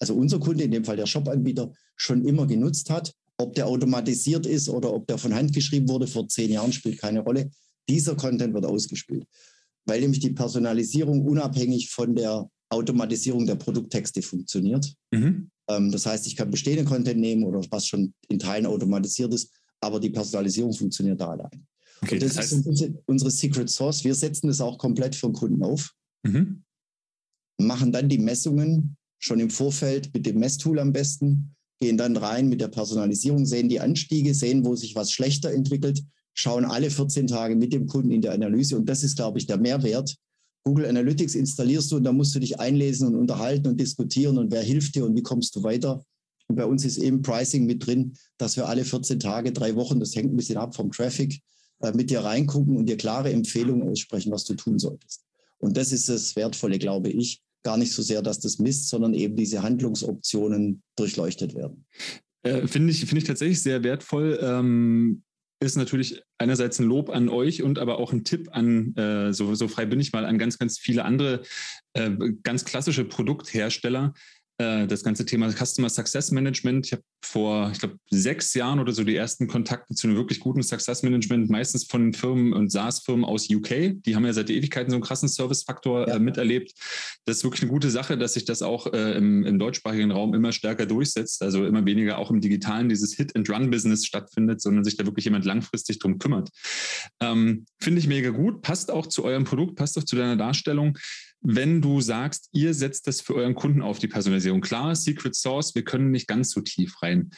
[0.00, 4.46] also unser Kunde, in dem Fall der Shop-Anbieter, schon immer genutzt hat ob der automatisiert
[4.46, 7.50] ist oder ob der von Hand geschrieben wurde vor zehn Jahren, spielt keine Rolle.
[7.88, 9.24] Dieser Content wird ausgespielt,
[9.86, 14.92] weil nämlich die Personalisierung unabhängig von der Automatisierung der Produkttexte funktioniert.
[15.12, 15.50] Mhm.
[15.68, 19.50] Ähm, das heißt, ich kann bestehenden Content nehmen oder was schon in Teilen automatisiert ist,
[19.80, 21.66] aber die Personalisierung funktioniert da allein.
[22.02, 24.04] Okay, Und das, das heißt, ist unsere Secret Source.
[24.04, 26.64] Wir setzen das auch komplett für den Kunden auf, mhm.
[27.58, 32.48] machen dann die Messungen schon im Vorfeld mit dem Messtool am besten gehen dann rein
[32.48, 36.02] mit der Personalisierung, sehen die Anstiege, sehen, wo sich was schlechter entwickelt,
[36.34, 38.76] schauen alle 14 Tage mit dem Kunden in der Analyse.
[38.76, 40.16] Und das ist, glaube ich, der Mehrwert.
[40.64, 44.50] Google Analytics installierst du und da musst du dich einlesen und unterhalten und diskutieren und
[44.50, 46.04] wer hilft dir und wie kommst du weiter.
[46.48, 50.00] Und bei uns ist eben Pricing mit drin, dass wir alle 14 Tage, drei Wochen,
[50.00, 51.40] das hängt ein bisschen ab vom Traffic,
[51.80, 55.24] äh, mit dir reingucken und dir klare Empfehlungen aussprechen, was du tun solltest.
[55.58, 59.14] Und das ist das Wertvolle, glaube ich, gar nicht so sehr, dass das misst, sondern
[59.14, 61.86] eben diese Handlungsoptionen durchleuchtet werden.
[62.42, 64.38] Äh, Finde ich, find ich tatsächlich sehr wertvoll.
[64.42, 65.22] Ähm,
[65.60, 69.54] ist natürlich einerseits ein Lob an euch und aber auch ein Tipp an, äh, so,
[69.54, 71.42] so frei bin ich mal, an ganz, ganz viele andere
[71.94, 72.10] äh,
[72.44, 74.14] ganz klassische Produkthersteller,
[74.58, 76.86] das ganze Thema Customer Success Management.
[76.86, 80.40] Ich habe vor, ich glaube, sechs Jahren oder so die ersten Kontakte zu einem wirklich
[80.40, 84.02] guten Success Management, meistens von Firmen und SaaS-Firmen aus UK.
[84.04, 86.16] Die haben ja seit Ewigkeiten so einen krassen Service-Faktor äh, ja.
[86.16, 86.72] äh, miterlebt.
[87.24, 90.34] Das ist wirklich eine gute Sache, dass sich das auch äh, im, im, deutschsprachigen Raum
[90.34, 95.04] immer stärker durchsetzt, also immer weniger auch im Digitalen dieses Hit-and-Run-Business stattfindet, sondern sich da
[95.04, 96.50] wirklich jemand langfristig drum kümmert.
[97.20, 100.96] Ähm, Finde ich mega gut, passt auch zu eurem Produkt, passt auch zu deiner Darstellung
[101.40, 104.60] wenn du sagst, ihr setzt das für euren Kunden auf, die Personalisierung.
[104.60, 107.30] Klar, Secret Source, wir können nicht ganz so tief rein.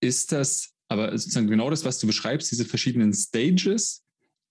[0.00, 4.02] Ist das aber sozusagen genau das, was du beschreibst, diese verschiedenen Stages?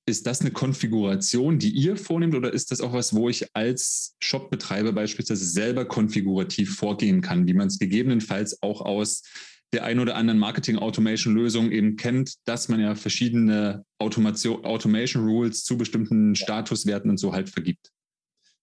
[0.07, 4.15] Ist das eine Konfiguration, die ihr vornehmt oder ist das auch was, wo ich als
[4.19, 9.23] Shopbetreiber beispielsweise selber konfigurativ vorgehen kann, wie man es gegebenenfalls auch aus
[9.73, 16.35] der ein oder anderen Marketing-Automation-Lösung eben kennt, dass man ja verschiedene Automation, Automation-Rules zu bestimmten
[16.35, 17.91] Statuswerten und so halt vergibt.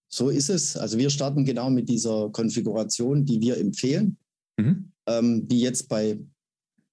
[0.09, 0.77] So ist es.
[0.77, 4.17] Also wir starten genau mit dieser Konfiguration, die wir empfehlen,
[4.57, 4.93] mhm.
[5.07, 6.19] ähm, die jetzt bei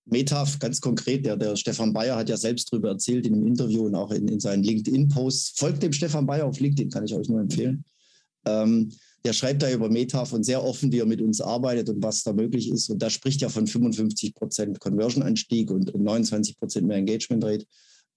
[0.05, 3.85] Metaf ganz konkret, der, der Stefan Bayer hat ja selbst darüber erzählt in einem Interview
[3.85, 5.57] und auch in, in seinen LinkedIn-Posts.
[5.57, 7.83] Folgt dem Stefan Bayer auf LinkedIn, kann ich euch nur empfehlen.
[8.45, 8.91] Ähm,
[9.23, 12.21] der schreibt da über Metaf und sehr offen, wie er mit uns arbeitet und was
[12.21, 12.89] da möglich ist.
[12.91, 17.65] Und da spricht ja von 55 Prozent Conversion-Anstieg und, und 29 Prozent mehr Engagement-Rate.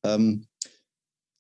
[0.05, 0.45] Ähm,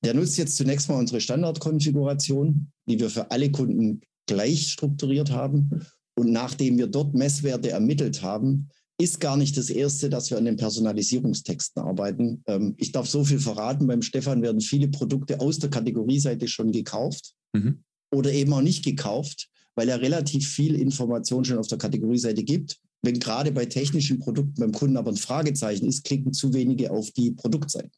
[0.03, 5.87] der nutzt jetzt zunächst mal unsere Standardkonfiguration, die wir für alle Kunden gleich strukturiert haben.
[6.17, 8.69] Und nachdem wir dort Messwerte ermittelt haben,
[9.01, 12.43] ist gar nicht das Erste, dass wir an den Personalisierungstexten arbeiten.
[12.47, 16.73] Ähm, ich darf so viel verraten, beim Stefan werden viele Produkte aus der Kategorieseite schon
[16.73, 17.85] gekauft mhm.
[18.13, 22.79] oder eben auch nicht gekauft, weil er relativ viel Information schon auf der Kategorieseite gibt.
[23.03, 27.13] Wenn gerade bei technischen Produkten beim Kunden aber ein Fragezeichen ist, klicken zu wenige auf
[27.13, 27.91] die Produktseite.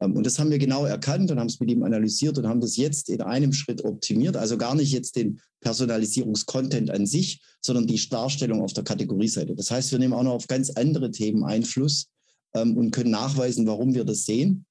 [0.00, 2.60] Ähm, und das haben wir genau erkannt und haben es mit ihm analysiert und haben
[2.60, 4.36] das jetzt in einem Schritt optimiert.
[4.36, 9.54] Also gar nicht jetzt den Personalisierungskontent an sich, sondern die Darstellung auf der Kategorieseite.
[9.54, 12.08] Das heißt, wir nehmen auch noch auf ganz andere Themen Einfluss
[12.54, 14.66] ähm, und können nachweisen, warum wir das sehen.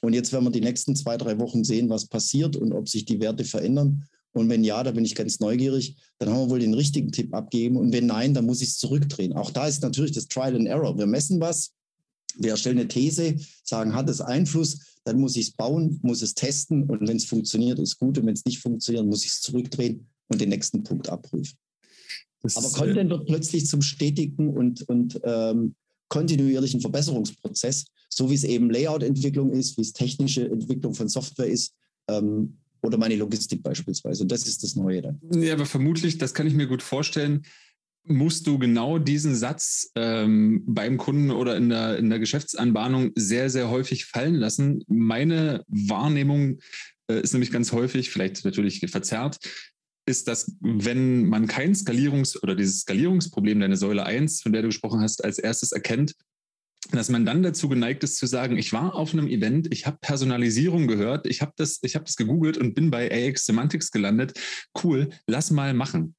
[0.00, 3.06] Und jetzt werden wir die nächsten zwei, drei Wochen sehen, was passiert und ob sich
[3.06, 4.04] die Werte verändern.
[4.34, 7.32] Und wenn ja, da bin ich ganz neugierig, dann haben wir wohl den richtigen Tipp
[7.32, 7.76] abgegeben.
[7.76, 9.32] Und wenn nein, dann muss ich es zurückdrehen.
[9.32, 10.98] Auch da ist natürlich das Trial and Error.
[10.98, 11.72] Wir messen was,
[12.36, 16.34] wir erstellen eine These, sagen, hat es Einfluss, dann muss ich es bauen, muss es
[16.34, 19.40] testen und wenn es funktioniert, ist gut und wenn es nicht funktioniert, muss ich es
[19.40, 21.56] zurückdrehen und den nächsten Punkt abprüfen.
[22.42, 25.74] Das Aber Content wird plötzlich zum stetigen und, und ähm,
[26.08, 31.74] kontinuierlichen Verbesserungsprozess, so wie es eben Layout-Entwicklung ist, wie es technische Entwicklung von Software ist
[32.08, 34.22] ähm, oder meine Logistik beispielsweise.
[34.22, 35.20] Und das ist das Neue dann.
[35.32, 37.44] Ja, aber vermutlich, das kann ich mir gut vorstellen,
[38.06, 43.48] musst du genau diesen Satz ähm, beim Kunden oder in der, in der Geschäftsanbahnung sehr,
[43.50, 44.84] sehr häufig fallen lassen.
[44.88, 46.58] Meine Wahrnehmung
[47.10, 49.38] äh, ist nämlich ganz häufig, vielleicht natürlich verzerrt,
[50.06, 54.68] ist, dass wenn man kein Skalierungs- oder dieses Skalierungsproblem, deine Säule 1, von der du
[54.68, 56.14] gesprochen hast, als erstes erkennt,
[56.90, 59.96] dass man dann dazu geneigt ist zu sagen, ich war auf einem Event, ich habe
[60.02, 64.38] Personalisierung gehört, ich habe das, hab das gegoogelt und bin bei AX Semantics gelandet.
[64.82, 66.14] Cool, lass mal machen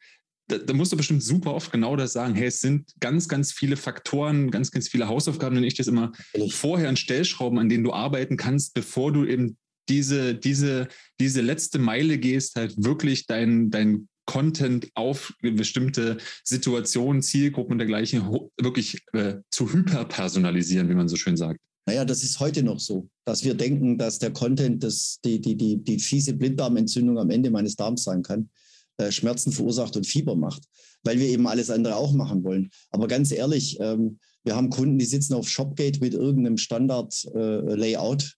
[0.48, 2.36] da, da, musst du bestimmt super oft genau das sagen.
[2.36, 6.12] Hey, es sind ganz, ganz viele Faktoren, ganz, ganz viele Hausaufgaben, wenn ich das immer
[6.50, 9.58] vorher an Stellschrauben, an denen du arbeiten kannst, bevor du eben
[9.90, 10.88] diese, diese,
[11.20, 18.24] diese letzte Meile gehst, halt wirklich dein, dein Content auf bestimmte Situationen, Zielgruppen und dergleichen
[18.60, 21.60] wirklich äh, zu hyperpersonalisieren, wie man so schön sagt.
[21.88, 25.56] Naja, das ist heute noch so, dass wir denken, dass der Content das, die, die,
[25.56, 28.50] die, die fiese Blinddarmentzündung am Ende meines Darms sein kann.
[28.98, 30.64] Äh, Schmerzen verursacht und Fieber macht,
[31.04, 32.70] weil wir eben alles andere auch machen wollen.
[32.92, 38.24] Aber ganz ehrlich, ähm, wir haben Kunden, die sitzen auf Shopgate mit irgendeinem Standard-Layout.
[38.24, 38.30] Äh,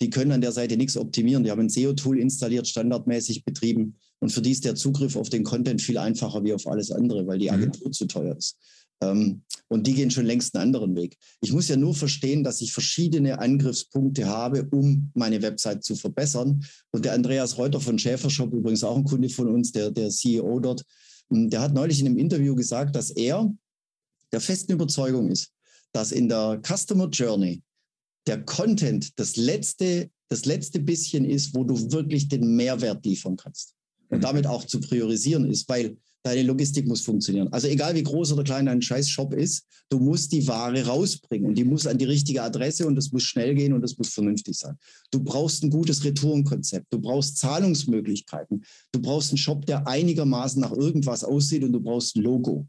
[0.00, 1.42] die können an der Seite nichts optimieren.
[1.42, 3.96] Die haben ein SEO-Tool installiert, standardmäßig betrieben.
[4.20, 7.26] Und für die ist der Zugriff auf den Content viel einfacher wie auf alles andere,
[7.26, 7.54] weil die mhm.
[7.54, 7.92] Agentur mhm.
[7.92, 8.56] zu teuer ist.
[9.00, 11.16] Ähm, und die gehen schon längst einen anderen Weg.
[11.40, 16.64] Ich muss ja nur verstehen, dass ich verschiedene Angriffspunkte habe, um meine Website zu verbessern.
[16.90, 20.58] Und der Andreas Reuter von Schäfershop, übrigens auch ein Kunde von uns, der, der CEO
[20.60, 20.84] dort,
[21.30, 23.52] hm, der hat neulich in einem Interview gesagt, dass er
[24.32, 25.52] der festen Überzeugung ist,
[25.92, 27.62] dass in der Customer Journey
[28.26, 33.74] der Content das letzte, das letzte bisschen ist, wo du wirklich den Mehrwert liefern kannst.
[34.08, 34.22] Und mhm.
[34.22, 37.48] damit auch zu priorisieren ist, weil deine Logistik muss funktionieren.
[37.52, 41.56] Also egal wie groß oder klein dein Scheiß-Shop ist, du musst die Ware rausbringen und
[41.56, 44.58] die muss an die richtige Adresse und das muss schnell gehen und das muss vernünftig
[44.58, 44.76] sein.
[45.10, 50.72] Du brauchst ein gutes Retourenkonzept, du brauchst Zahlungsmöglichkeiten, du brauchst einen Shop, der einigermaßen nach
[50.72, 52.66] irgendwas aussieht und du brauchst ein Logo.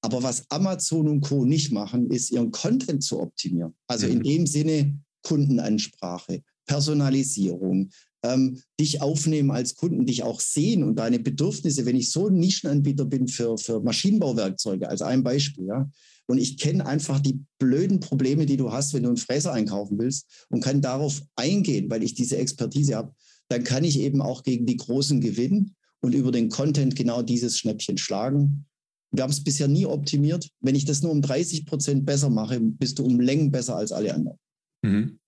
[0.00, 1.44] Aber was Amazon und Co.
[1.44, 3.74] nicht machen, ist ihren Content zu optimieren.
[3.88, 4.22] Also in mhm.
[4.22, 7.90] dem Sinne Kundenansprache, Personalisierung,
[8.22, 12.38] ähm, dich aufnehmen als Kunden, dich auch sehen und deine Bedürfnisse, wenn ich so ein
[12.38, 15.88] Nischenanbieter bin für, für Maschinenbauwerkzeuge, als ein Beispiel, ja,
[16.30, 19.98] und ich kenne einfach die blöden Probleme, die du hast, wenn du einen Fräser einkaufen
[19.98, 23.14] willst und kann darauf eingehen, weil ich diese Expertise habe,
[23.48, 27.58] dann kann ich eben auch gegen die Großen gewinnen und über den Content genau dieses
[27.58, 28.66] Schnäppchen schlagen.
[29.10, 30.50] Wir haben es bisher nie optimiert.
[30.60, 33.90] Wenn ich das nur um 30 Prozent besser mache, bist du um Längen besser als
[33.90, 34.38] alle anderen.
[34.82, 35.18] Mhm.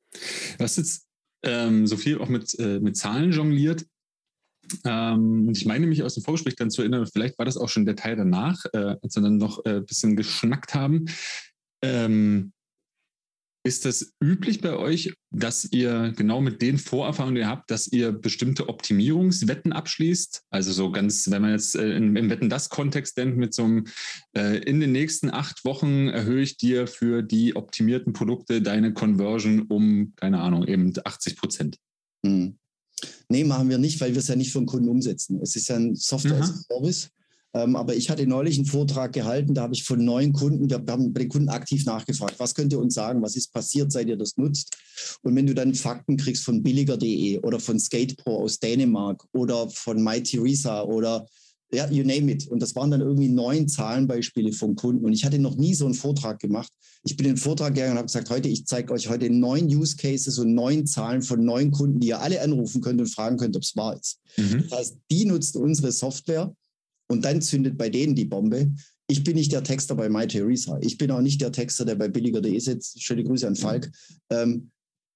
[0.59, 1.07] Du hast jetzt
[1.43, 3.87] ähm, so viel auch mit, äh, mit Zahlen jongliert.
[4.85, 7.87] Ähm, ich meine mich aus dem Vorgespräch dann zu erinnern, vielleicht war das auch schon
[7.87, 11.07] der Teil danach, äh, als wir dann noch ein äh, bisschen geschnackt haben.
[11.83, 12.53] Ähm,
[13.63, 17.89] Ist das üblich bei euch, dass ihr genau mit den Vorerfahrungen, die ihr habt, dass
[17.89, 20.45] ihr bestimmte Optimierungswetten abschließt?
[20.49, 23.65] Also so ganz, wenn man jetzt äh, im, im Wetten das Kontext denkt, mit so
[23.65, 23.87] einem
[24.35, 29.63] äh, in den nächsten acht Wochen erhöhe ich dir für die optimierten Produkte deine Conversion
[29.63, 31.77] um, keine Ahnung, eben 80 Prozent.
[32.25, 32.57] Hm.
[33.29, 35.39] Nee, machen wir nicht, weil wir es ja nicht für den Kunden umsetzen.
[35.43, 37.11] Es ist ja ein Software-Service.
[37.53, 40.77] Ähm, aber ich hatte neulich einen Vortrag gehalten, da habe ich von neuen Kunden, wir
[40.89, 44.09] haben bei den Kunden aktiv nachgefragt, was könnt ihr uns sagen, was ist passiert, seit
[44.09, 44.77] ihr das nutzt?
[45.23, 50.03] Und wenn du dann Fakten kriegst von billiger.de oder von SkatePro aus Dänemark oder von
[50.03, 51.27] MyTheresa oder
[51.73, 52.49] ja, you name it.
[52.49, 55.05] Und das waren dann irgendwie neun Zahlenbeispiele von Kunden.
[55.05, 56.73] Und ich hatte noch nie so einen Vortrag gemacht.
[57.05, 59.67] Ich bin in den Vortrag gegangen und habe gesagt, heute, ich zeige euch heute neun
[59.67, 63.37] Use Cases und neun Zahlen von neun Kunden, die ihr alle anrufen könnt und fragen
[63.37, 64.19] könnt, ob es wahr ist.
[64.37, 64.65] Mhm.
[64.69, 66.53] Das heißt, die nutzen unsere Software
[67.11, 68.73] und dann zündet bei denen die Bombe.
[69.09, 70.79] Ich bin nicht der Texter bei MyTheresa.
[70.81, 73.03] Ich bin auch nicht der Texter, der bei billiger.de sitzt.
[73.03, 73.91] Schöne Grüße an Falk.
[74.31, 74.71] Ähm,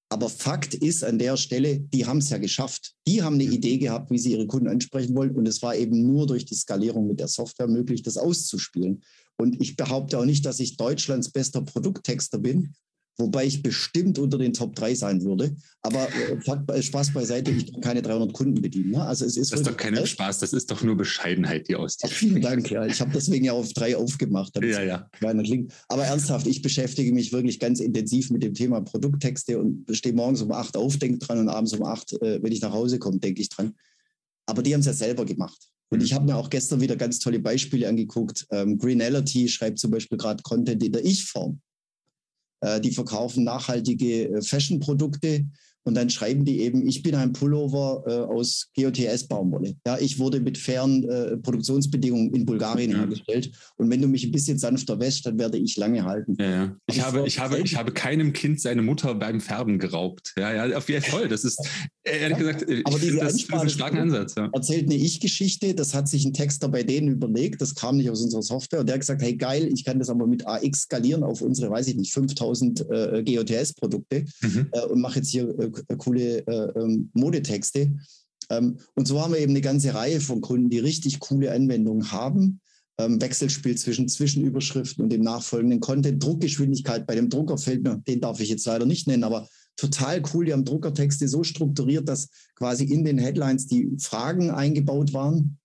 [0.09, 2.93] aber Fakt ist an der Stelle, die haben es ja geschafft.
[3.07, 5.35] Die haben eine Idee gehabt, wie sie ihre Kunden ansprechen wollen.
[5.35, 9.01] Und es war eben nur durch die Skalierung mit der Software möglich, das auszuspielen.
[9.37, 12.73] Und ich behaupte auch nicht, dass ich Deutschlands bester Produkttexter bin,
[13.17, 15.55] wobei ich bestimmt unter den Top 3 sein würde.
[15.81, 16.07] Aber
[16.73, 18.91] äh, Spaß beiseite, ich kann keine 300 Kunden bedienen.
[18.91, 19.03] Ne?
[19.03, 21.97] Also es ist das ist doch kein Spaß, das ist doch nur Bescheidenheit, die aus
[21.97, 22.85] dir Vielen Dank, ja.
[22.85, 25.09] Ich habe deswegen ja auf drei aufgemacht, damit ja, ja.
[25.43, 25.73] klingt.
[25.87, 30.41] Aber ernsthaft, ich beschäftige mich wirklich ganz intensiv mit dem Thema Produkttexte und stehe morgens
[30.41, 33.19] um 8 auf, denke dran und abends um 8, äh, wenn ich nach Hause komme,
[33.19, 33.73] denke ich dran.
[34.47, 35.69] Aber die haben es ja selber gemacht.
[35.89, 38.45] Und ich habe mir auch gestern wieder ganz tolle Beispiele angeguckt.
[38.51, 41.61] Ähm, Greenality schreibt zum Beispiel gerade Content in der Ich-Form.
[42.65, 45.45] Äh, die verkaufen nachhaltige äh, Fashion-Produkte
[45.85, 49.75] und dann schreiben die eben, ich bin ein Pullover äh, aus GOTS-Baumwolle.
[49.85, 52.97] Ja, ich wurde mit fairen äh, Produktionsbedingungen in Bulgarien ja.
[52.97, 53.51] hergestellt.
[53.77, 56.35] Und wenn du mich ein bisschen sanfter wäschst, dann werde ich lange halten.
[56.39, 56.75] Ja, ja.
[56.87, 60.33] Ich, habe, ich, habe, ich habe keinem Kind seine Mutter beim Färben geraubt.
[60.37, 61.27] Ja, ja, auf jeden Fall.
[61.27, 61.61] Das ist,
[62.03, 64.33] ehrlich gesagt, ich Aber diese das, das einen starken Ansatz.
[64.53, 68.23] Erzählt eine Ich-Geschichte, das hat sich ein Texter bei denen überlegt, das kam nicht aus
[68.23, 68.79] unserer Software.
[68.79, 71.69] Und der hat gesagt, hey geil, ich kann das aber mit AX skalieren auf unsere,
[71.69, 74.67] weiß ich nicht, 5000 äh, GOTS-Produkte mhm.
[74.71, 77.91] äh, und mache jetzt hier äh, äh, coole äh, ähm, Modetexte.
[78.49, 82.11] Ähm, und so haben wir eben eine ganze Reihe von Kunden, die richtig coole Anwendungen
[82.11, 82.59] haben.
[82.97, 86.23] Ähm, Wechselspiel zwischen Zwischenüberschriften und dem nachfolgenden Content.
[86.23, 90.21] Druckgeschwindigkeit bei dem Drucker fällt mir, den darf ich jetzt leider nicht nennen, aber total
[90.33, 90.45] cool.
[90.45, 95.57] Die haben Druckertexte so strukturiert, dass quasi in den Headlines die Fragen eingebaut waren.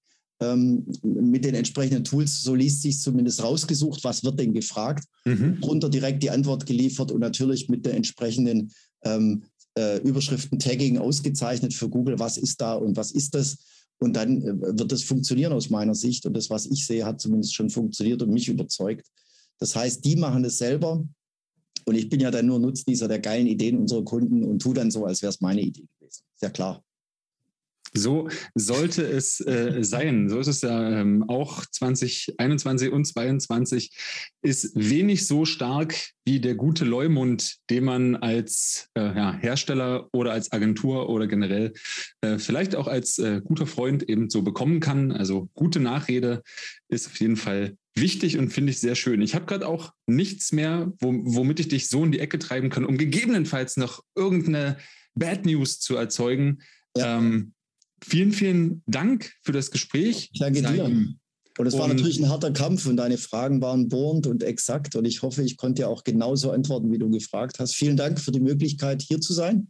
[0.43, 5.61] Ähm, mit den entsprechenden Tools, so liest sich zumindest rausgesucht, was wird denn gefragt, mhm.
[5.61, 8.73] drunter direkt die Antwort geliefert und natürlich mit der entsprechenden
[9.05, 9.43] ähm,
[9.79, 13.59] äh, Überschriften Tagging ausgezeichnet für Google, was ist da und was ist das.
[13.99, 16.27] Und dann äh, wird das funktionieren aus meiner Sicht.
[16.27, 19.07] Und das, was ich sehe, hat zumindest schon funktioniert und mich überzeugt.
[19.59, 21.05] Das heißt, die machen es selber.
[21.85, 24.91] Und ich bin ja dann nur Nutznießer der geilen Ideen unserer Kunden und tue dann
[24.91, 26.23] so, als wäre es meine Idee gewesen.
[26.35, 26.83] Sehr klar.
[27.93, 30.29] So sollte es äh, sein.
[30.29, 33.91] So ist es ja ähm, auch 2021 und 2022
[34.43, 40.33] ist wenig so stark wie der gute Leumund, den man als äh, ja, Hersteller oder
[40.33, 41.73] als Agentur oder generell
[42.21, 45.11] äh, vielleicht auch als äh, guter Freund eben so bekommen kann.
[45.11, 46.43] Also gute Nachrede
[46.89, 49.21] ist auf jeden Fall wichtig und finde ich sehr schön.
[49.21, 52.85] Ich habe gerade auch nichts mehr, womit ich dich so in die Ecke treiben kann,
[52.85, 54.77] um gegebenenfalls noch irgendeine
[55.15, 56.63] Bad News zu erzeugen.
[56.97, 57.19] Ja.
[57.19, 57.53] Ähm,
[58.03, 60.31] vielen, vielen Dank für das Gespräch.
[60.39, 60.85] Danke dir.
[61.59, 64.97] Und es war natürlich ein harter Kampf und deine Fragen waren bohrend und exakt.
[64.97, 67.75] Und ich hoffe, ich konnte dir auch genauso antworten, wie du gefragt hast.
[67.75, 69.69] Vielen Dank für die Möglichkeit, hier zu sein.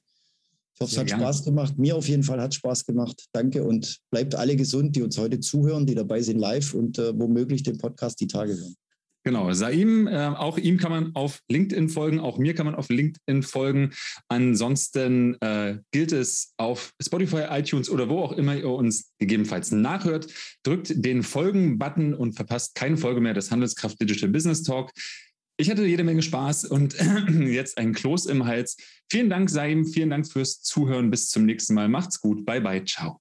[0.75, 1.25] Ich hoffe, es hat gerne.
[1.25, 1.79] Spaß gemacht.
[1.79, 3.27] Mir auf jeden Fall hat Spaß gemacht.
[3.33, 7.19] Danke und bleibt alle gesund, die uns heute zuhören, die dabei sind live und äh,
[7.19, 8.77] womöglich den Podcast die Tage hören.
[9.23, 12.89] Genau, Saim, äh, auch ihm kann man auf LinkedIn folgen, auch mir kann man auf
[12.89, 13.91] LinkedIn folgen.
[14.29, 20.33] Ansonsten äh, gilt es auf Spotify, iTunes oder wo auch immer ihr uns gegebenenfalls nachhört.
[20.63, 24.91] Drückt den Folgen-Button und verpasst keine Folge mehr des Handelskraft Digital Business Talk.
[25.59, 26.97] Ich hatte jede Menge Spaß und
[27.29, 28.79] jetzt ein Kloß im Hals.
[29.11, 29.85] Vielen Dank, Saim.
[29.85, 31.11] Vielen Dank fürs Zuhören.
[31.11, 31.91] Bis zum nächsten Mal.
[31.91, 32.47] Macht's gut.
[32.47, 32.83] Bye, bye.
[32.87, 33.21] Ciao.